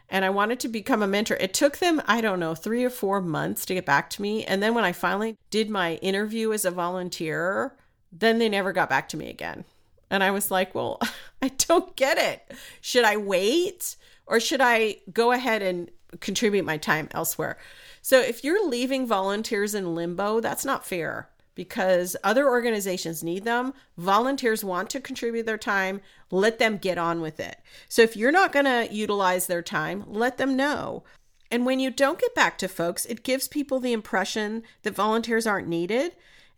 and 0.09 0.25
I 0.25 0.29
wanted 0.29 0.59
to 0.61 0.67
become 0.67 1.01
a 1.01 1.07
mentor. 1.07 1.37
It 1.39 1.53
took 1.53 1.77
them, 1.77 2.01
I 2.05 2.19
don't 2.19 2.41
know, 2.41 2.55
three 2.55 2.83
or 2.83 2.89
four 2.89 3.21
months 3.21 3.65
to 3.65 3.73
get 3.73 3.85
back 3.85 4.09
to 4.11 4.21
me. 4.21 4.43
And 4.43 4.61
then 4.61 4.75
when 4.75 4.83
I 4.83 4.91
finally 4.91 5.37
did 5.49 5.69
my 5.69 5.95
interview 5.95 6.51
as 6.51 6.65
a 6.65 6.71
volunteer, 6.71 7.73
then 8.11 8.37
they 8.37 8.49
never 8.49 8.73
got 8.73 8.89
back 8.89 9.07
to 9.09 9.17
me 9.17 9.29
again. 9.29 9.63
And 10.09 10.23
I 10.23 10.31
was 10.31 10.51
like, 10.51 10.75
well, 10.75 10.99
I 11.41 11.49
don't 11.49 11.95
get 11.95 12.17
it. 12.17 12.53
Should 12.81 13.05
I 13.05 13.15
wait 13.15 13.95
or 14.25 14.41
should 14.41 14.61
I 14.61 14.97
go 15.13 15.31
ahead 15.31 15.61
and 15.61 15.89
contribute 16.19 16.65
my 16.65 16.77
time 16.77 17.09
elsewhere? 17.11 17.57
So 18.01 18.19
if 18.19 18.43
you're 18.43 18.67
leaving 18.67 19.07
volunteers 19.07 19.73
in 19.73 19.95
limbo, 19.95 20.39
that's 20.39 20.65
not 20.65 20.85
fair 20.85 21.29
because 21.55 22.15
other 22.23 22.47
organizations 22.47 23.23
need 23.23 23.43
them. 23.43 23.73
Volunteers 23.97 24.63
want 24.63 24.89
to 24.91 24.99
contribute 24.99 25.45
their 25.47 25.57
time. 25.57 26.01
Let 26.29 26.59
them 26.59 26.77
get 26.77 26.99
on 26.99 27.19
with 27.19 27.39
it. 27.39 27.57
So 27.89 28.03
if 28.03 28.15
you're 28.15 28.31
not 28.31 28.51
going 28.51 28.65
to 28.65 28.93
utilize 28.93 29.47
their 29.47 29.63
time, 29.63 30.03
let 30.07 30.37
them 30.37 30.55
know. 30.55 31.03
And 31.49 31.65
when 31.65 31.79
you 31.79 31.89
don't 31.89 32.19
get 32.19 32.35
back 32.35 32.57
to 32.59 32.67
folks, 32.67 33.05
it 33.05 33.23
gives 33.23 33.47
people 33.47 33.79
the 33.79 33.93
impression 33.93 34.63
that 34.83 34.95
volunteers 34.95 35.47
aren't 35.47 35.67
needed. 35.67 36.15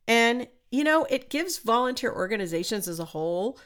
And, 0.07 0.47
you 0.69 0.83
know, 0.83 1.05
it 1.09 1.29
gives 1.29 1.59
volunteer 1.59 2.11
organizations 2.11 2.87
as 2.87 2.99
a 2.99 3.05
whole 3.05 3.57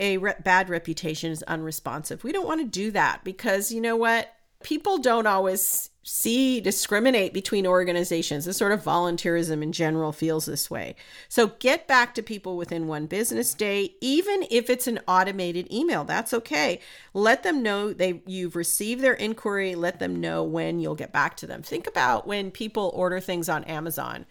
a 0.00 0.16
re- 0.16 0.34
bad 0.42 0.68
reputation 0.68 1.30
as 1.30 1.42
unresponsive. 1.44 2.24
We 2.24 2.32
don't 2.32 2.46
want 2.46 2.62
to 2.62 2.66
do 2.66 2.90
that 2.90 3.22
because, 3.22 3.70
you 3.70 3.80
know 3.80 3.96
what? 3.96 4.34
People 4.62 4.98
don't 4.98 5.26
always 5.26 5.90
see 6.02 6.60
discriminate 6.60 7.32
between 7.32 7.66
organizations. 7.66 8.44
The 8.44 8.52
sort 8.52 8.72
of 8.72 8.82
volunteerism 8.82 9.62
in 9.62 9.70
general 9.70 10.12
feels 10.12 10.46
this 10.46 10.70
way. 10.70 10.96
So 11.28 11.48
get 11.58 11.86
back 11.86 12.14
to 12.14 12.22
people 12.22 12.56
within 12.56 12.86
one 12.86 13.06
business 13.06 13.54
day, 13.54 13.94
even 14.00 14.44
if 14.50 14.70
it's 14.70 14.86
an 14.86 15.00
automated 15.06 15.72
email. 15.72 16.04
That's 16.04 16.34
okay. 16.34 16.80
Let 17.14 17.42
them 17.42 17.62
know 17.62 17.92
they 17.92 18.22
you've 18.26 18.56
received 18.56 19.02
their 19.02 19.14
inquiry. 19.14 19.74
Let 19.74 19.98
them 19.98 20.20
know 20.20 20.42
when 20.42 20.80
you'll 20.80 20.94
get 20.94 21.12
back 21.12 21.36
to 21.38 21.46
them. 21.46 21.62
Think 21.62 21.86
about 21.86 22.26
when 22.26 22.50
people 22.50 22.90
order 22.94 23.20
things 23.20 23.48
on 23.48 23.64
Amazon. 23.64 24.26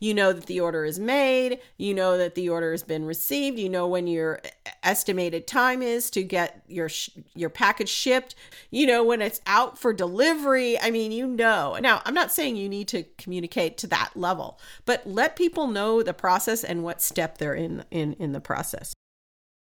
You 0.00 0.14
know 0.14 0.32
that 0.32 0.46
the 0.46 0.60
order 0.60 0.84
is 0.84 0.98
made, 0.98 1.58
you 1.76 1.94
know 1.94 2.18
that 2.18 2.34
the 2.34 2.48
order 2.48 2.72
has 2.72 2.82
been 2.82 3.04
received, 3.04 3.58
you 3.58 3.68
know 3.68 3.86
when 3.86 4.06
your 4.06 4.40
estimated 4.82 5.46
time 5.46 5.82
is 5.82 6.10
to 6.10 6.22
get 6.22 6.62
your 6.68 6.88
your 7.34 7.50
package 7.50 7.88
shipped, 7.88 8.34
you 8.70 8.86
know 8.86 9.04
when 9.04 9.22
it's 9.22 9.40
out 9.46 9.78
for 9.78 9.92
delivery. 9.92 10.78
I 10.80 10.90
mean, 10.90 11.12
you 11.12 11.26
know. 11.26 11.78
Now, 11.80 12.02
I'm 12.04 12.14
not 12.14 12.32
saying 12.32 12.56
you 12.56 12.68
need 12.68 12.88
to 12.88 13.04
communicate 13.18 13.78
to 13.78 13.86
that 13.88 14.10
level, 14.14 14.58
but 14.84 15.06
let 15.06 15.36
people 15.36 15.66
know 15.66 16.02
the 16.02 16.14
process 16.14 16.64
and 16.64 16.82
what 16.82 17.00
step 17.00 17.38
they're 17.38 17.54
in 17.54 17.84
in 17.90 18.14
in 18.14 18.32
the 18.32 18.40
process. 18.40 18.94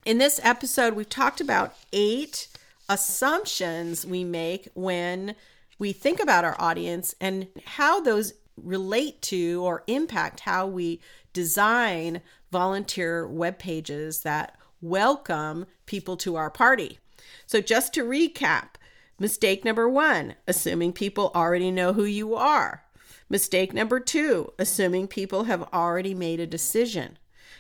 In 0.04 0.18
this 0.18 0.40
episode, 0.42 0.94
we've 0.94 1.08
talked 1.08 1.40
about 1.40 1.74
eight 1.92 2.48
assumptions 2.88 4.06
we 4.06 4.24
make 4.24 4.68
when 4.74 5.34
we 5.78 5.92
think 5.92 6.20
about 6.20 6.44
our 6.44 6.56
audience 6.58 7.14
and 7.20 7.48
how 7.66 8.00
those 8.00 8.32
relate 8.64 9.22
to 9.22 9.62
or 9.64 9.84
impact 9.86 10.40
how 10.40 10.66
we 10.66 11.00
design 11.32 12.20
volunteer 12.50 13.26
web 13.26 13.58
pages 13.58 14.20
that 14.20 14.56
welcome 14.80 15.66
people 15.86 16.16
to 16.16 16.36
our 16.36 16.50
party. 16.50 16.98
So, 17.46 17.60
just 17.60 17.92
to 17.94 18.04
recap, 18.04 18.70
mistake 19.18 19.64
number 19.64 19.88
one, 19.88 20.34
assuming 20.46 20.92
people 20.92 21.30
already 21.34 21.70
know 21.70 21.92
who 21.92 22.04
you 22.04 22.34
are. 22.34 22.84
Mistake 23.28 23.74
number 23.74 24.00
two, 24.00 24.52
assuming 24.58 25.06
people 25.06 25.44
have 25.44 25.68
already 25.72 26.14
made 26.14 26.40
a 26.40 26.46
decision. 26.46 27.18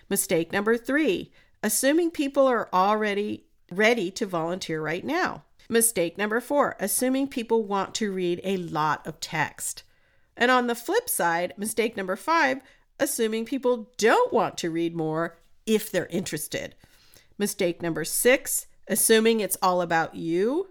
Mistake 0.08 0.52
number 0.52 0.76
three, 0.76 1.30
assuming 1.62 2.10
people 2.10 2.46
are 2.46 2.68
already 2.72 3.44
ready 3.70 4.10
to 4.12 4.26
volunteer 4.26 4.80
right 4.80 5.04
now. 5.04 5.42
Mistake 5.68 6.16
number 6.16 6.40
four, 6.40 6.76
assuming 6.80 7.28
people 7.28 7.62
want 7.62 7.94
to 7.96 8.10
read 8.10 8.40
a 8.42 8.56
lot 8.56 9.06
of 9.06 9.20
text. 9.20 9.82
And 10.38 10.50
on 10.50 10.68
the 10.68 10.74
flip 10.76 11.08
side, 11.08 11.52
mistake 11.58 11.96
number 11.96 12.16
five, 12.16 12.62
assuming 13.00 13.44
people 13.44 13.90
don't 13.98 14.32
want 14.32 14.56
to 14.58 14.70
read 14.70 14.96
more 14.96 15.36
if 15.66 15.90
they're 15.90 16.06
interested. 16.06 16.76
Mistake 17.36 17.82
number 17.82 18.04
six, 18.04 18.66
assuming 18.86 19.40
it's 19.40 19.58
all 19.60 19.82
about 19.82 20.14
you. 20.14 20.68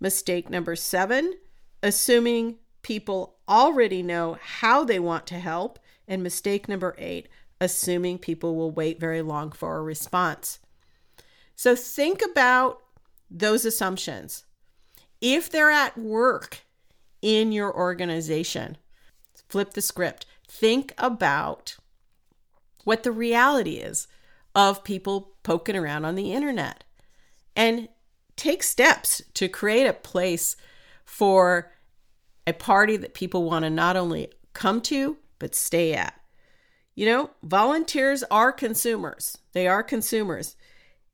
Mistake 0.00 0.50
number 0.50 0.74
seven, 0.74 1.34
assuming 1.82 2.56
people 2.82 3.36
already 3.48 4.02
know 4.02 4.38
how 4.42 4.82
they 4.82 4.98
want 4.98 5.26
to 5.28 5.38
help. 5.38 5.78
And 6.08 6.22
mistake 6.22 6.68
number 6.68 6.96
eight, 6.98 7.28
assuming 7.60 8.18
people 8.18 8.56
will 8.56 8.72
wait 8.72 8.98
very 8.98 9.22
long 9.22 9.52
for 9.52 9.76
a 9.76 9.82
response. 9.82 10.58
So 11.54 11.76
think 11.76 12.22
about 12.22 12.82
those 13.30 13.64
assumptions. 13.64 14.44
If 15.20 15.48
they're 15.50 15.70
at 15.70 15.96
work 15.96 16.62
in 17.22 17.52
your 17.52 17.74
organization, 17.74 18.76
flip 19.52 19.74
the 19.74 19.82
script. 19.82 20.24
Think 20.48 20.94
about 20.96 21.76
what 22.84 23.02
the 23.02 23.12
reality 23.12 23.74
is 23.74 24.08
of 24.54 24.82
people 24.82 25.34
poking 25.42 25.76
around 25.76 26.06
on 26.06 26.14
the 26.14 26.32
internet 26.32 26.84
and 27.54 27.90
take 28.34 28.62
steps 28.62 29.20
to 29.34 29.48
create 29.48 29.86
a 29.86 29.92
place 29.92 30.56
for 31.04 31.70
a 32.46 32.54
party 32.54 32.96
that 32.96 33.12
people 33.12 33.44
want 33.44 33.64
to 33.64 33.70
not 33.70 33.94
only 33.94 34.32
come 34.54 34.80
to, 34.80 35.18
but 35.38 35.54
stay 35.54 35.92
at. 35.92 36.18
You 36.94 37.04
know, 37.04 37.30
volunteers 37.42 38.24
are 38.30 38.52
consumers. 38.52 39.36
They 39.52 39.68
are 39.68 39.82
consumers. 39.82 40.56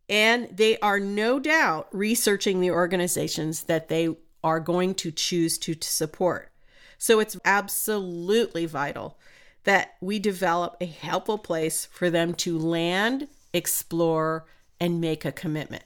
And 0.09 0.49
they 0.57 0.79
are 0.79 1.01
no 1.01 1.41
doubt 1.41 1.89
researching 1.91 2.61
the 2.61 2.71
organizations 2.71 3.65
that 3.65 3.89
they 3.89 4.17
are 4.45 4.61
going 4.61 4.95
to 4.95 5.11
choose 5.11 5.59
to, 5.59 5.75
to 5.75 5.89
support. 5.89 6.53
So 6.99 7.21
it's 7.21 7.39
absolutely 7.45 8.67
vital 8.67 9.19
that 9.65 9.95
we 10.01 10.19
develop 10.19 10.77
a 10.81 10.87
helpful 10.87 11.39
place 11.39 11.87
for 11.87 12.11
them 12.11 12.35
to 12.35 12.59
land, 12.59 13.29
explore, 13.53 14.47
and 14.81 15.01
make 15.01 15.25
a 15.25 15.33
commitment. 15.33 15.85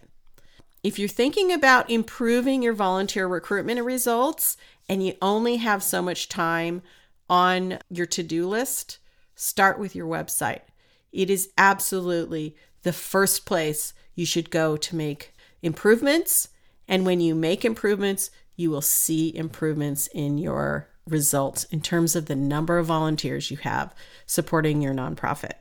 If 0.82 0.98
you're 0.98 1.08
thinking 1.08 1.52
about 1.52 1.90
improving 1.90 2.62
your 2.62 2.72
volunteer 2.72 3.28
recruitment 3.28 3.82
results 3.84 4.56
and 4.88 5.04
you 5.06 5.14
only 5.22 5.56
have 5.58 5.82
so 5.82 6.02
much 6.02 6.28
time 6.28 6.82
on 7.30 7.78
your 7.88 8.06
to 8.06 8.22
do 8.22 8.48
list, 8.48 8.98
start 9.36 9.78
with 9.78 9.94
your 9.94 10.06
website. 10.06 10.62
It 11.12 11.30
is 11.30 11.50
absolutely 11.56 12.56
the 12.82 12.92
first 12.92 13.46
place 13.46 13.94
you 14.14 14.26
should 14.26 14.50
go 14.50 14.76
to 14.76 14.96
make 14.96 15.34
improvements. 15.62 16.48
And 16.88 17.06
when 17.06 17.20
you 17.20 17.34
make 17.34 17.64
improvements, 17.64 18.30
you 18.56 18.70
will 18.70 18.82
see 18.82 19.34
improvements 19.34 20.08
in 20.08 20.36
your 20.36 20.88
results 21.08 21.64
in 21.64 21.80
terms 21.80 22.14
of 22.14 22.26
the 22.26 22.36
number 22.36 22.78
of 22.78 22.86
volunteers 22.86 23.50
you 23.50 23.56
have 23.58 23.94
supporting 24.26 24.80
your 24.80 24.94
nonprofit. 24.94 25.54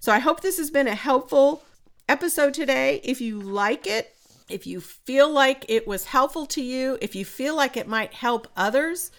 So 0.00 0.12
I 0.12 0.18
hope 0.18 0.40
this 0.40 0.58
has 0.58 0.70
been 0.70 0.88
a 0.88 0.94
helpful 0.94 1.62
episode 2.08 2.54
today. 2.54 3.00
If 3.04 3.20
you 3.20 3.40
like 3.40 3.86
it, 3.86 4.14
if 4.48 4.66
you 4.66 4.80
feel 4.80 5.30
like 5.30 5.64
it 5.68 5.86
was 5.86 6.06
helpful 6.06 6.46
to 6.46 6.62
you, 6.62 6.98
if 7.00 7.14
you 7.14 7.24
feel 7.24 7.56
like 7.56 7.76
it 7.76 7.86
might 7.86 8.12
help 8.12 8.48
others, 8.56 9.12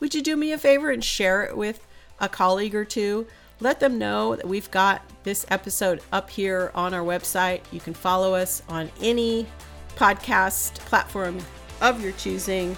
would 0.00 0.14
you 0.14 0.22
do 0.22 0.36
me 0.36 0.52
a 0.52 0.58
favor 0.58 0.90
and 0.90 1.04
share 1.04 1.44
it 1.44 1.56
with 1.56 1.86
a 2.18 2.28
colleague 2.28 2.74
or 2.74 2.84
two? 2.84 3.26
Let 3.60 3.78
them 3.78 3.98
know 3.98 4.34
that 4.36 4.48
we've 4.48 4.70
got 4.70 5.02
this 5.22 5.44
episode 5.50 6.00
up 6.12 6.30
here 6.30 6.72
on 6.74 6.94
our 6.94 7.04
website. 7.04 7.60
You 7.70 7.80
can 7.80 7.92
follow 7.92 8.34
us 8.34 8.62
on 8.68 8.90
any 9.02 9.46
podcast 9.96 10.76
platform 10.86 11.38
of 11.82 12.02
your 12.02 12.12
choosing. 12.12 12.74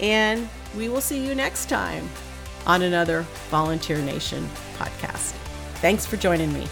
And 0.00 0.48
we 0.76 0.88
will 0.88 1.00
see 1.00 1.24
you 1.24 1.34
next 1.34 1.68
time 1.68 2.08
on 2.66 2.82
another 2.82 3.22
Volunteer 3.48 3.98
Nation 3.98 4.48
podcast. 4.76 5.32
Thanks 5.76 6.04
for 6.04 6.16
joining 6.16 6.52
me. 6.52 6.66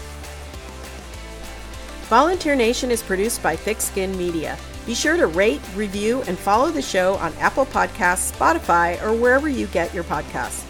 Volunteer 2.08 2.54
Nation 2.54 2.90
is 2.90 3.02
produced 3.02 3.42
by 3.42 3.56
Thick 3.56 3.80
Skin 3.80 4.16
Media. 4.16 4.58
Be 4.87 4.94
sure 4.94 5.16
to 5.16 5.26
rate, 5.26 5.62
review, 5.74 6.22
and 6.26 6.38
follow 6.38 6.70
the 6.70 6.82
show 6.82 7.14
on 7.14 7.32
Apple 7.34 7.64
Podcasts, 7.66 8.32
Spotify, 8.37 9.02
or 9.02 9.14
wherever 9.14 9.48
you 9.48 9.66
get 9.68 9.94
your 9.94 10.04
podcasts. 10.04 10.62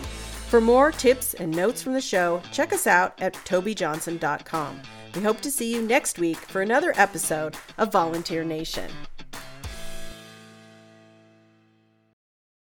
For 0.49 0.61
more 0.61 0.93
tips 0.93 1.35
and 1.35 1.51
notes 1.51 1.83
from 1.83 1.95
the 1.95 2.01
show, 2.01 2.41
check 2.53 2.73
us 2.73 2.87
out 2.87 3.21
at 3.21 3.35
tobijohnson.com. 3.35 4.81
We 5.17 5.23
hope 5.23 5.41
to 5.41 5.51
see 5.51 5.75
you 5.75 5.83
next 5.83 6.19
week 6.21 6.37
for 6.37 6.63
another 6.63 6.93
episode 6.97 7.57
of 7.79 7.91
Volunteer 7.91 8.45
Nation. 8.45 8.91